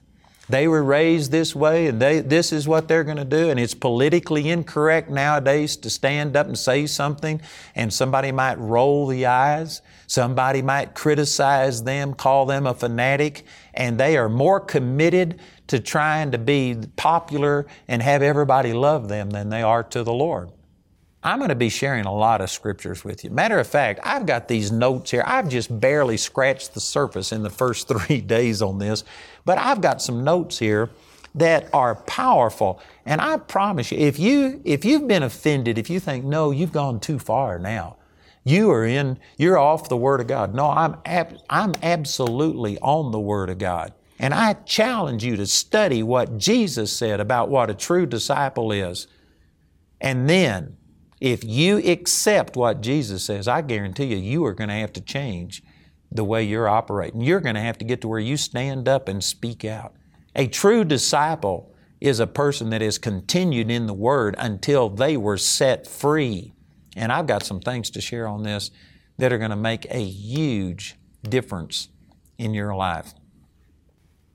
They 0.49 0.67
were 0.67 0.83
raised 0.83 1.31
this 1.31 1.55
way 1.55 1.87
and 1.87 2.01
they, 2.01 2.21
this 2.21 2.51
is 2.51 2.67
what 2.67 2.87
they're 2.87 3.03
going 3.03 3.17
to 3.17 3.25
do. 3.25 3.51
And 3.51 3.59
it's 3.59 3.75
politically 3.75 4.49
incorrect 4.49 5.09
nowadays 5.09 5.77
to 5.77 5.89
stand 5.89 6.35
up 6.35 6.47
and 6.47 6.57
say 6.57 6.87
something 6.87 7.39
and 7.75 7.93
somebody 7.93 8.31
might 8.31 8.57
roll 8.57 9.05
the 9.05 9.27
eyes. 9.27 9.81
Somebody 10.07 10.63
might 10.63 10.95
criticize 10.95 11.83
them, 11.83 12.15
call 12.15 12.47
them 12.47 12.65
a 12.65 12.73
fanatic, 12.73 13.45
and 13.75 13.99
they 13.99 14.17
are 14.17 14.27
more 14.27 14.59
committed 14.59 15.39
to 15.67 15.79
trying 15.79 16.31
to 16.31 16.39
be 16.39 16.75
popular 16.95 17.67
and 17.87 18.01
have 18.01 18.23
everybody 18.23 18.73
love 18.73 19.07
them 19.07 19.29
than 19.29 19.49
they 19.49 19.61
are 19.61 19.83
to 19.83 20.03
the 20.03 20.13
Lord. 20.13 20.49
I'm 21.21 21.39
going 21.39 21.49
to 21.49 21.55
be 21.55 21.69
sharing 21.69 22.05
a 22.05 22.13
lot 22.13 22.39
of 22.39 22.49
scriptures 22.49 23.03
with 23.03 23.25
you. 23.25 23.29
Matter 23.29 23.59
of 23.59 23.67
fact, 23.67 23.99
I've 24.03 24.25
got 24.25 24.47
these 24.47 24.71
notes 24.71 25.11
here. 25.11 25.23
I've 25.25 25.49
just 25.49 25.79
barely 25.79 26.15
scratched 26.15 26.73
the 26.73 26.79
surface 26.79 27.33
in 27.33 27.43
the 27.43 27.49
first 27.49 27.87
three 27.89 28.21
days 28.21 28.61
on 28.61 28.79
this, 28.79 29.03
but 29.45 29.57
I've 29.57 29.81
got 29.81 30.01
some 30.01 30.23
notes 30.23 30.59
here 30.59 30.89
that 31.35 31.69
are 31.73 31.95
powerful. 31.95 32.81
And 33.05 33.19
I 33.21 33.37
promise 33.37 33.91
you, 33.91 33.97
if 33.97 34.17
you 34.17 34.61
if 34.63 34.85
you've 34.85 35.07
been 35.07 35.23
offended, 35.23 35.77
if 35.77 35.89
you 35.89 35.99
think 35.99 36.23
no, 36.25 36.51
you've 36.51 36.71
gone 36.71 36.99
too 36.99 37.19
far 37.19 37.59
now, 37.59 37.97
you 38.43 38.71
are 38.71 38.85
in, 38.85 39.19
you're 39.37 39.59
off 39.59 39.89
the 39.89 39.97
Word 39.97 40.21
of 40.21 40.27
God. 40.27 40.55
No, 40.55 40.69
I'm 40.69 40.95
ab, 41.05 41.37
I'm 41.49 41.73
absolutely 41.83 42.79
on 42.79 43.11
the 43.11 43.19
Word 43.19 43.49
of 43.49 43.57
God. 43.57 43.93
And 44.17 44.33
I 44.33 44.53
challenge 44.53 45.23
you 45.23 45.35
to 45.37 45.45
study 45.45 46.01
what 46.01 46.37
Jesus 46.37 46.91
said 46.91 47.19
about 47.19 47.49
what 47.49 47.69
a 47.69 47.73
true 47.73 48.05
disciple 48.05 48.71
is. 48.71 49.07
And 50.01 50.29
then 50.29 50.77
if 51.19 51.43
you 51.43 51.77
accept 51.77 52.55
what 52.55 52.81
Jesus 52.81 53.23
says, 53.23 53.47
I 53.47 53.61
guarantee 53.61 54.05
you, 54.05 54.17
you 54.17 54.45
are 54.45 54.53
going 54.53 54.69
to 54.69 54.75
have 54.75 54.93
to 54.93 55.01
change 55.01 55.61
the 56.11 56.23
way 56.23 56.43
you're 56.43 56.67
operating. 56.67 57.21
You're 57.21 57.41
going 57.41 57.55
to 57.55 57.61
have 57.61 57.77
to 57.79 57.85
get 57.85 58.01
to 58.01 58.07
where 58.07 58.19
you 58.19 58.37
stand 58.37 58.87
up 58.87 59.07
and 59.07 59.23
speak 59.23 59.65
out. 59.65 59.93
A 60.35 60.47
true 60.47 60.83
disciple 60.83 61.75
is 61.99 62.19
a 62.19 62.27
person 62.27 62.69
that 62.69 62.81
has 62.81 62.97
continued 62.97 63.69
in 63.69 63.85
the 63.85 63.93
Word 63.93 64.35
until 64.37 64.89
they 64.89 65.17
were 65.17 65.37
set 65.37 65.85
free. 65.85 66.53
And 66.95 67.11
I've 67.11 67.27
got 67.27 67.43
some 67.43 67.59
things 67.59 67.89
to 67.91 68.01
share 68.01 68.27
on 68.27 68.43
this 68.43 68.71
that 69.17 69.33
are 69.33 69.37
going 69.37 69.49
to 69.51 69.57
make 69.57 69.85
a 69.89 70.03
huge 70.03 70.95
difference 71.23 71.89
in 72.37 72.53
your 72.53 72.73
life. 72.73 73.13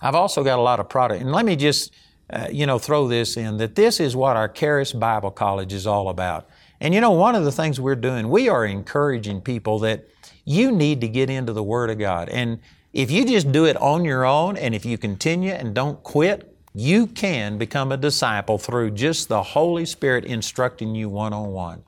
I've 0.00 0.14
also 0.14 0.44
got 0.44 0.58
a 0.58 0.62
lot 0.62 0.80
of 0.80 0.88
product, 0.90 1.22
and 1.22 1.32
let 1.32 1.46
me 1.46 1.56
just, 1.56 1.94
uh, 2.28 2.48
you 2.52 2.66
know, 2.66 2.78
throw 2.78 3.08
this 3.08 3.38
in 3.38 3.56
that 3.56 3.74
this 3.74 3.98
is 3.98 4.14
what 4.14 4.36
our 4.36 4.48
Charis 4.48 4.92
Bible 4.92 5.30
College 5.30 5.72
is 5.72 5.86
all 5.86 6.10
about. 6.10 6.46
And 6.84 6.92
you 6.92 7.00
know, 7.00 7.12
one 7.12 7.34
of 7.34 7.44
the 7.44 7.50
things 7.50 7.80
we're 7.80 7.94
doing, 7.94 8.28
we 8.28 8.50
are 8.50 8.66
encouraging 8.66 9.40
people 9.40 9.78
that 9.78 10.06
you 10.44 10.70
need 10.70 11.00
to 11.00 11.08
get 11.08 11.30
into 11.30 11.54
the 11.54 11.62
Word 11.62 11.88
of 11.88 11.98
God. 11.98 12.28
And 12.28 12.60
if 12.92 13.10
you 13.10 13.24
just 13.24 13.50
do 13.50 13.64
it 13.64 13.78
on 13.78 14.04
your 14.04 14.26
own 14.26 14.58
and 14.58 14.74
if 14.74 14.84
you 14.84 14.98
continue 14.98 15.52
and 15.52 15.74
don't 15.74 16.02
quit, 16.02 16.54
you 16.74 17.06
can 17.06 17.56
become 17.56 17.90
a 17.90 17.96
disciple 17.96 18.58
through 18.58 18.90
just 18.90 19.30
the 19.30 19.42
Holy 19.42 19.86
Spirit 19.86 20.26
instructing 20.26 20.94
you 20.94 21.08
one 21.08 21.32
on 21.32 21.52
one. 21.52 21.84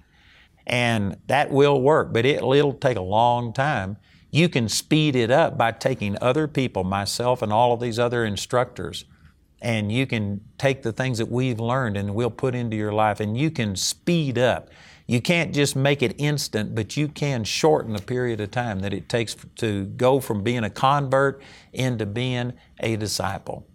And 0.66 1.18
that 1.26 1.50
will 1.50 1.82
work, 1.82 2.14
but 2.14 2.24
it, 2.24 2.36
it'll 2.36 2.72
take 2.72 2.96
a 2.96 3.02
long 3.02 3.52
time. 3.52 3.98
You 4.30 4.48
can 4.48 4.66
speed 4.66 5.14
it 5.14 5.30
up 5.30 5.58
by 5.58 5.72
taking 5.72 6.16
other 6.22 6.48
people, 6.48 6.84
myself 6.84 7.42
and 7.42 7.52
all 7.52 7.74
of 7.74 7.80
these 7.80 7.98
other 7.98 8.24
instructors, 8.24 9.04
and 9.66 9.90
you 9.90 10.06
can 10.06 10.40
take 10.58 10.84
the 10.84 10.92
things 10.92 11.18
that 11.18 11.28
we've 11.28 11.58
learned 11.58 11.96
and 11.96 12.14
we'll 12.14 12.30
put 12.30 12.54
into 12.54 12.76
your 12.76 12.92
life 12.92 13.18
and 13.18 13.36
you 13.36 13.50
can 13.50 13.74
speed 13.74 14.38
up. 14.38 14.68
You 15.08 15.20
can't 15.20 15.52
just 15.52 15.74
make 15.74 16.02
it 16.02 16.14
instant, 16.18 16.76
but 16.76 16.96
you 16.96 17.08
can 17.08 17.42
shorten 17.42 17.92
the 17.92 18.00
period 18.00 18.40
of 18.40 18.52
time 18.52 18.78
that 18.80 18.94
it 18.94 19.08
takes 19.08 19.34
to 19.56 19.86
go 19.86 20.20
from 20.20 20.44
being 20.44 20.62
a 20.62 20.70
convert 20.70 21.42
into 21.72 22.06
being 22.06 22.52
a 22.78 22.94
disciple. 22.94 23.66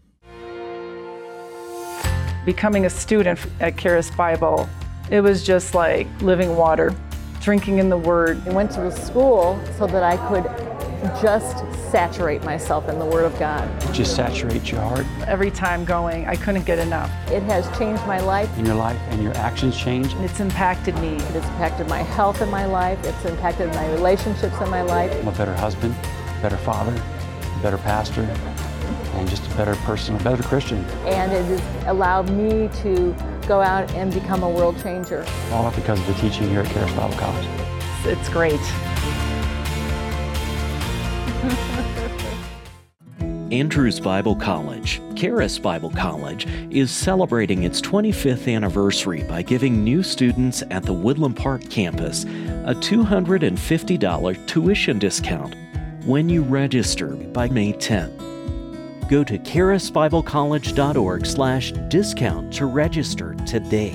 Becoming 2.45 2.86
a 2.86 2.89
student 2.89 3.38
at 3.60 3.77
Charis 3.77 4.10
Bible, 4.12 4.69
it 5.10 5.19
was 5.19 5.45
just 5.45 5.75
like 5.75 6.08
living 6.21 6.56
water, 6.56 6.95
drinking 7.41 7.80
in 7.80 7.89
the 7.89 7.97
Word. 7.97 8.47
I 8.47 8.54
went 8.54 8.71
to 8.71 8.82
the 8.82 8.91
school 8.91 9.60
so 9.77 9.88
that 9.88 10.04
I 10.04 10.17
could 10.30 10.45
just 11.21 11.58
saturate 11.91 12.43
myself 12.43 12.88
in 12.88 12.99
the 12.99 13.06
Word 13.06 13.25
of 13.25 13.38
God. 13.39 13.67
Just 13.93 14.15
saturate 14.15 14.71
your 14.71 14.82
heart. 14.82 15.06
Every 15.27 15.49
time 15.49 15.84
going, 15.84 16.27
I 16.27 16.36
couldn't 16.36 16.65
get 16.65 16.77
enough. 16.80 17.10
It 17.30 17.41
has 17.43 17.65
changed 17.77 18.06
my 18.06 18.19
life. 18.19 18.49
And 18.58 18.67
your 18.67 18.75
life 18.75 18.99
and 19.10 19.23
your 19.23 19.36
actions 19.36 19.75
change. 19.75 20.13
It's 20.15 20.39
impacted 20.39 20.95
me. 20.99 21.15
It's 21.15 21.47
impacted 21.47 21.88
my 21.88 22.04
health 22.04 22.41
in 22.41 22.49
my 22.49 22.65
life. 22.65 23.04
It's 23.04 23.25
impacted 23.25 23.69
my 23.73 23.91
relationships 23.91 24.60
in 24.62 24.69
my 24.69 24.84
life. 24.84 25.12
I'm 25.13 25.27
a 25.27 25.32
better 25.32 25.56
husband, 25.56 25.95
better 26.41 26.58
father, 26.58 26.93
better 27.62 27.80
pastor, 27.80 28.21
and 29.15 29.27
just 29.27 29.45
a 29.51 29.56
better 29.56 29.75
person, 29.77 30.15
a 30.15 30.23
better 30.23 30.43
Christian. 30.43 30.86
And 31.06 31.32
it 31.32 31.43
has 31.45 31.88
allowed 31.88 32.30
me 32.30 32.69
to 32.84 33.15
go 33.47 33.62
out 33.62 33.91
and 33.93 34.13
become 34.13 34.43
a 34.43 34.49
world 34.49 34.82
changer. 34.82 35.25
All 35.51 35.69
because 35.71 35.99
of 35.99 36.08
the 36.08 36.13
teaching 36.13 36.49
here 36.49 36.62
at 36.62 36.71
Charis 36.71 36.91
Bible 36.93 37.17
College. 37.17 37.47
It's 38.06 38.30
great. 38.30 38.60
Andrews 43.51 43.99
Bible 43.99 44.38
College, 44.38 45.01
Charis 45.13 45.60
Bible 45.60 45.89
College, 45.89 46.47
is 46.69 46.89
celebrating 46.89 47.63
its 47.63 47.82
25th 47.82 48.54
anniversary 48.54 49.23
by 49.23 49.41
giving 49.41 49.84
new 49.84 50.01
students 50.04 50.63
at 50.71 50.84
the 50.84 50.93
Woodland 50.93 51.36
Park 51.36 51.69
campus 51.69 52.23
a 52.23 52.73
$250 52.73 54.47
tuition 54.47 54.99
discount 54.99 55.56
when 56.06 56.30
you 56.30 56.43
register 56.43 57.08
by 57.08 57.49
May 57.49 57.73
10th. 57.73 58.30
Go 59.12 59.26
to 59.26 59.38
charisbiblecollege.org 59.38 61.26
slash 61.26 61.74
discount 61.89 62.54
to 62.54 62.65
register 62.65 63.34
today. 63.45 63.91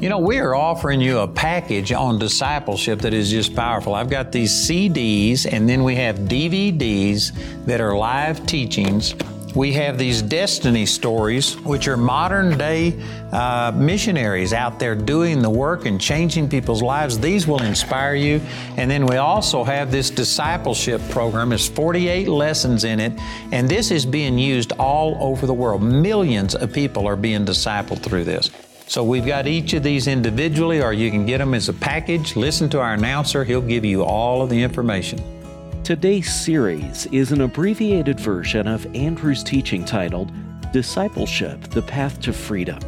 You 0.00 0.08
know, 0.08 0.18
we 0.18 0.38
are 0.38 0.54
offering 0.54 1.02
you 1.02 1.18
a 1.18 1.28
package 1.28 1.92
on 1.92 2.18
discipleship 2.18 3.00
that 3.00 3.12
is 3.12 3.30
just 3.30 3.54
powerful. 3.54 3.94
I've 3.94 4.08
got 4.08 4.32
these 4.32 4.50
CDs 4.50 5.44
and 5.44 5.68
then 5.68 5.84
we 5.84 5.96
have 5.96 6.20
DVDs 6.20 7.32
that 7.66 7.82
are 7.82 7.94
live 7.94 8.46
teachings. 8.46 9.14
We 9.54 9.74
have 9.74 9.98
these 9.98 10.22
destiny 10.22 10.86
stories, 10.86 11.58
which 11.60 11.86
are 11.86 11.98
modern 11.98 12.56
day 12.56 12.98
uh, 13.32 13.70
missionaries 13.74 14.54
out 14.54 14.78
there 14.78 14.94
doing 14.94 15.42
the 15.42 15.50
work 15.50 15.84
and 15.84 16.00
changing 16.00 16.48
people's 16.48 16.82
lives. 16.82 17.18
These 17.18 17.46
will 17.46 17.60
inspire 17.62 18.14
you. 18.14 18.40
And 18.78 18.90
then 18.90 19.04
we 19.04 19.16
also 19.16 19.62
have 19.62 19.92
this 19.92 20.08
discipleship 20.08 21.02
program. 21.10 21.50
There's 21.50 21.68
48 21.68 22.28
lessons 22.28 22.84
in 22.84 22.98
it, 22.98 23.12
and 23.52 23.68
this 23.68 23.90
is 23.90 24.06
being 24.06 24.38
used 24.38 24.72
all 24.72 25.18
over 25.20 25.46
the 25.46 25.54
world. 25.54 25.82
Millions 25.82 26.54
of 26.54 26.72
people 26.72 27.06
are 27.06 27.16
being 27.16 27.44
discipled 27.44 28.02
through 28.02 28.24
this. 28.24 28.50
So 28.86 29.04
we've 29.04 29.26
got 29.26 29.46
each 29.46 29.74
of 29.74 29.82
these 29.82 30.06
individually, 30.06 30.82
or 30.82 30.94
you 30.94 31.10
can 31.10 31.26
get 31.26 31.38
them 31.38 31.52
as 31.52 31.68
a 31.68 31.74
package. 31.74 32.36
Listen 32.36 32.70
to 32.70 32.80
our 32.80 32.94
announcer, 32.94 33.44
he'll 33.44 33.60
give 33.60 33.84
you 33.84 34.02
all 34.02 34.40
of 34.40 34.48
the 34.48 34.62
information. 34.62 35.41
Today's 35.84 36.32
series 36.32 37.06
is 37.06 37.32
an 37.32 37.40
abbreviated 37.40 38.20
version 38.20 38.68
of 38.68 38.86
Andrew's 38.94 39.42
teaching 39.42 39.84
titled 39.84 40.30
Discipleship 40.72 41.60
The 41.70 41.82
Path 41.82 42.20
to 42.20 42.32
Freedom. 42.32 42.78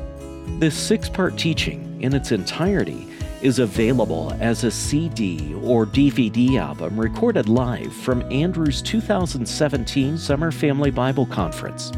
This 0.60 0.78
six 0.78 1.08
part 1.08 1.36
teaching, 1.36 2.00
in 2.00 2.14
its 2.14 2.30
entirety, 2.30 3.08
is 3.42 3.58
available 3.58 4.32
as 4.38 4.62
a 4.62 4.70
CD 4.70 5.54
or 5.64 5.86
DVD 5.86 6.60
album 6.60 6.96
recorded 6.98 7.48
live 7.48 7.92
from 7.92 8.22
Andrew's 8.30 8.80
2017 8.80 10.16
Summer 10.16 10.52
Family 10.52 10.92
Bible 10.92 11.26
Conference. 11.26 11.90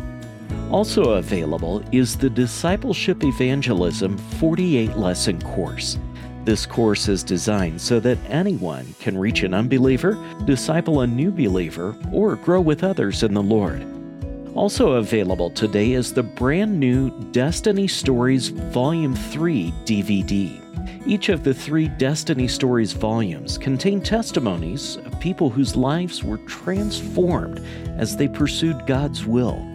Also 0.70 1.10
available 1.16 1.84
is 1.92 2.16
the 2.16 2.30
Discipleship 2.30 3.22
Evangelism 3.22 4.16
48 4.16 4.96
lesson 4.96 5.42
course. 5.42 5.98
This 6.46 6.64
course 6.64 7.08
is 7.08 7.24
designed 7.24 7.80
so 7.80 7.98
that 7.98 8.18
anyone 8.28 8.94
can 9.00 9.18
reach 9.18 9.42
an 9.42 9.52
unbeliever, 9.52 10.16
disciple 10.44 11.00
a 11.00 11.06
new 11.06 11.32
believer, 11.32 11.96
or 12.12 12.36
grow 12.36 12.60
with 12.60 12.84
others 12.84 13.24
in 13.24 13.34
the 13.34 13.42
Lord. 13.42 13.84
Also 14.54 14.92
available 14.92 15.50
today 15.50 15.94
is 15.94 16.12
the 16.12 16.22
brand 16.22 16.78
new 16.78 17.10
Destiny 17.32 17.88
Stories 17.88 18.50
Volume 18.50 19.16
3 19.16 19.72
DVD. 19.84 20.62
Each 21.04 21.30
of 21.30 21.42
the 21.42 21.52
three 21.52 21.88
Destiny 21.88 22.46
Stories 22.46 22.92
volumes 22.92 23.58
contain 23.58 24.00
testimonies 24.00 24.98
of 24.98 25.18
people 25.18 25.50
whose 25.50 25.74
lives 25.74 26.22
were 26.22 26.38
transformed 26.38 27.58
as 27.98 28.16
they 28.16 28.28
pursued 28.28 28.86
God's 28.86 29.26
will. 29.26 29.66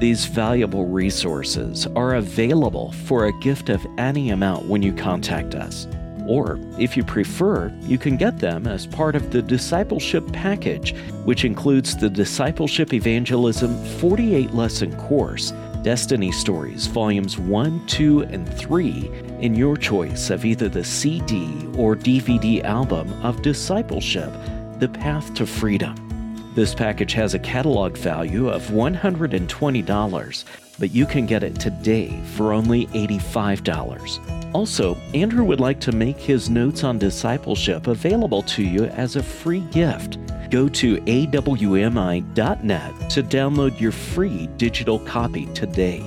These 0.00 0.24
valuable 0.24 0.86
resources 0.86 1.86
are 1.94 2.14
available 2.14 2.92
for 3.04 3.26
a 3.26 3.38
gift 3.40 3.68
of 3.68 3.86
any 3.98 4.30
amount 4.30 4.64
when 4.64 4.80
you 4.80 4.94
contact 4.94 5.54
us. 5.54 5.86
Or, 6.26 6.58
if 6.78 6.96
you 6.96 7.04
prefer, 7.04 7.70
you 7.82 7.98
can 7.98 8.16
get 8.16 8.38
them 8.38 8.66
as 8.66 8.86
part 8.86 9.14
of 9.14 9.30
the 9.30 9.42
Discipleship 9.42 10.26
Package, 10.32 10.94
which 11.26 11.44
includes 11.44 11.94
the 11.94 12.08
Discipleship 12.08 12.94
Evangelism 12.94 13.76
48 13.98 14.54
lesson 14.54 14.96
course, 14.96 15.52
Destiny 15.82 16.32
Stories 16.32 16.86
Volumes 16.86 17.36
1, 17.36 17.86
2, 17.86 18.22
and 18.22 18.50
3, 18.54 19.10
in 19.40 19.54
your 19.54 19.76
choice 19.76 20.30
of 20.30 20.46
either 20.46 20.70
the 20.70 20.82
CD 20.82 21.68
or 21.76 21.94
DVD 21.94 22.64
album 22.64 23.12
of 23.22 23.42
Discipleship 23.42 24.32
The 24.78 24.88
Path 24.88 25.34
to 25.34 25.46
Freedom. 25.46 26.09
This 26.52 26.74
package 26.74 27.12
has 27.12 27.34
a 27.34 27.38
catalog 27.38 27.96
value 27.96 28.48
of 28.48 28.66
$120, 28.68 30.44
but 30.80 30.90
you 30.90 31.06
can 31.06 31.24
get 31.24 31.44
it 31.44 31.60
today 31.60 32.20
for 32.34 32.52
only 32.52 32.86
$85. 32.88 34.52
Also, 34.52 34.96
Andrew 35.14 35.44
would 35.44 35.60
like 35.60 35.78
to 35.80 35.92
make 35.92 36.18
his 36.18 36.50
notes 36.50 36.82
on 36.82 36.98
discipleship 36.98 37.86
available 37.86 38.42
to 38.42 38.64
you 38.64 38.86
as 38.86 39.14
a 39.14 39.22
free 39.22 39.60
gift. 39.70 40.18
Go 40.50 40.68
to 40.68 40.96
awmi.net 40.96 43.10
to 43.10 43.22
download 43.22 43.80
your 43.80 43.92
free 43.92 44.48
digital 44.56 44.98
copy 44.98 45.46
today. 45.54 46.02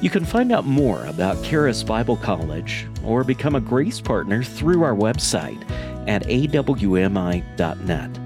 You 0.00 0.08
can 0.08 0.24
find 0.24 0.50
out 0.50 0.64
more 0.64 1.04
about 1.04 1.44
Charis 1.44 1.82
Bible 1.82 2.16
College 2.16 2.86
or 3.04 3.22
become 3.22 3.54
a 3.54 3.60
Grace 3.60 4.00
Partner 4.00 4.42
through 4.42 4.82
our 4.82 4.94
website 4.94 5.62
at 6.08 6.24
awmi.net. 6.24 8.25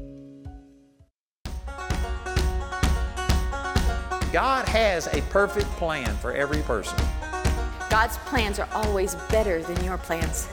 God 4.31 4.65
has 4.69 5.07
a 5.07 5.21
perfect 5.23 5.67
plan 5.71 6.15
for 6.17 6.31
every 6.31 6.61
person. 6.61 6.97
God's 7.89 8.17
plans 8.19 8.59
are 8.59 8.69
always 8.71 9.15
better 9.29 9.61
than 9.61 9.83
your 9.83 9.97
plans. 9.97 10.47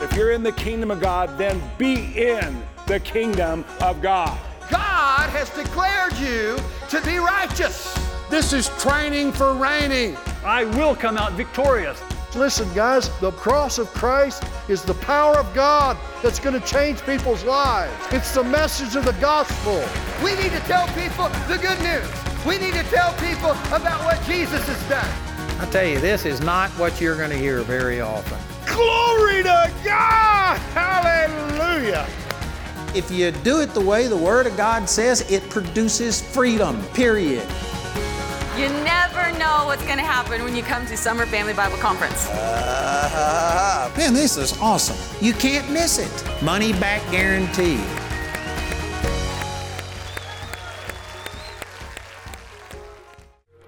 If 0.00 0.16
you're 0.16 0.32
in 0.32 0.42
the 0.42 0.50
kingdom 0.50 0.90
of 0.90 1.00
God, 1.00 1.38
then 1.38 1.62
be 1.78 2.12
in 2.20 2.60
the 2.88 2.98
kingdom 2.98 3.64
of 3.80 4.02
God. 4.02 4.36
God 4.68 5.30
has 5.30 5.48
declared 5.50 6.14
you 6.14 6.58
to 6.88 7.00
be 7.02 7.18
righteous. 7.18 7.96
This 8.28 8.52
is 8.52 8.68
training 8.80 9.30
for 9.30 9.54
reigning. 9.54 10.16
I 10.44 10.64
will 10.64 10.96
come 10.96 11.16
out 11.16 11.32
victorious. 11.32 12.02
Listen, 12.34 12.68
guys, 12.74 13.16
the 13.20 13.30
cross 13.32 13.78
of 13.78 13.86
Christ 13.88 14.42
is 14.68 14.82
the 14.82 14.94
power 14.94 15.36
of 15.36 15.54
God 15.54 15.96
that's 16.20 16.40
going 16.40 16.60
to 16.60 16.66
change 16.66 17.00
people's 17.02 17.44
lives. 17.44 17.92
It's 18.10 18.34
the 18.34 18.42
message 18.42 18.96
of 18.96 19.04
the 19.04 19.12
gospel. 19.20 19.84
We 20.24 20.34
need 20.34 20.50
to 20.50 20.60
tell 20.60 20.88
people 20.88 21.28
the 21.46 21.58
good 21.58 21.78
news. 21.80 22.21
We 22.46 22.58
need 22.58 22.74
to 22.74 22.82
tell 22.84 23.12
people 23.14 23.50
about 23.74 24.04
what 24.04 24.20
Jesus 24.26 24.66
has 24.66 24.88
done. 24.88 25.60
I 25.60 25.70
tell 25.70 25.86
you, 25.86 26.00
this 26.00 26.24
is 26.24 26.40
not 26.40 26.70
what 26.70 27.00
you're 27.00 27.16
going 27.16 27.30
to 27.30 27.38
hear 27.38 27.62
very 27.62 28.00
often. 28.00 28.36
Glory 28.66 29.44
to 29.44 29.72
God! 29.84 30.58
Hallelujah! 30.74 32.04
If 32.96 33.10
you 33.12 33.30
do 33.30 33.60
it 33.60 33.72
the 33.74 33.80
way 33.80 34.08
the 34.08 34.16
Word 34.16 34.46
of 34.46 34.56
God 34.56 34.88
says, 34.88 35.30
it 35.30 35.48
produces 35.50 36.20
freedom, 36.20 36.82
period. 36.94 37.46
You 38.56 38.68
never 38.84 39.38
know 39.38 39.62
what's 39.66 39.84
going 39.84 39.98
to 39.98 40.04
happen 40.04 40.42
when 40.42 40.56
you 40.56 40.64
come 40.64 40.84
to 40.86 40.96
Summer 40.96 41.26
Family 41.26 41.54
Bible 41.54 41.78
Conference. 41.78 42.28
Uh, 42.28 43.90
man, 43.96 44.14
this 44.14 44.36
is 44.36 44.58
awesome. 44.60 44.96
You 45.24 45.32
can't 45.32 45.70
miss 45.70 45.98
it. 45.98 46.42
Money 46.42 46.72
back 46.72 47.08
guarantee. 47.12 47.80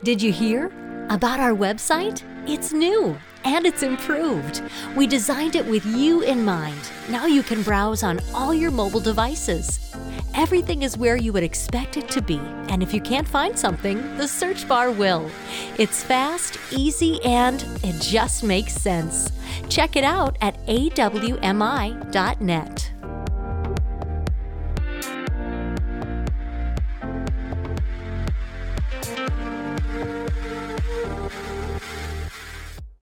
Did 0.04 0.20
you 0.20 0.32
hear? 0.32 0.70
About 1.08 1.40
our 1.40 1.52
website? 1.52 2.22
It's 2.46 2.74
new 2.74 3.16
and 3.44 3.64
it's 3.64 3.82
improved. 3.82 4.62
We 4.94 5.06
designed 5.06 5.56
it 5.56 5.64
with 5.64 5.86
you 5.86 6.20
in 6.20 6.44
mind. 6.44 6.90
Now 7.08 7.24
you 7.24 7.42
can 7.42 7.62
browse 7.62 8.02
on 8.02 8.20
all 8.34 8.52
your 8.52 8.70
mobile 8.70 9.00
devices. 9.00 9.94
Everything 10.34 10.82
is 10.82 10.98
where 10.98 11.16
you 11.16 11.32
would 11.32 11.42
expect 11.42 11.96
it 11.96 12.06
to 12.10 12.20
be, 12.20 12.38
and 12.68 12.82
if 12.82 12.92
you 12.92 13.00
can't 13.00 13.26
find 13.26 13.58
something, 13.58 14.18
the 14.18 14.28
search 14.28 14.68
bar 14.68 14.90
will. 14.90 15.30
It's 15.78 16.04
fast, 16.04 16.58
easy, 16.70 17.18
and 17.24 17.64
it 17.82 17.98
just 18.02 18.44
makes 18.44 18.74
sense. 18.74 19.32
Check 19.70 19.96
it 19.96 20.04
out 20.04 20.36
at 20.42 20.58
awmi.net. 20.66 21.34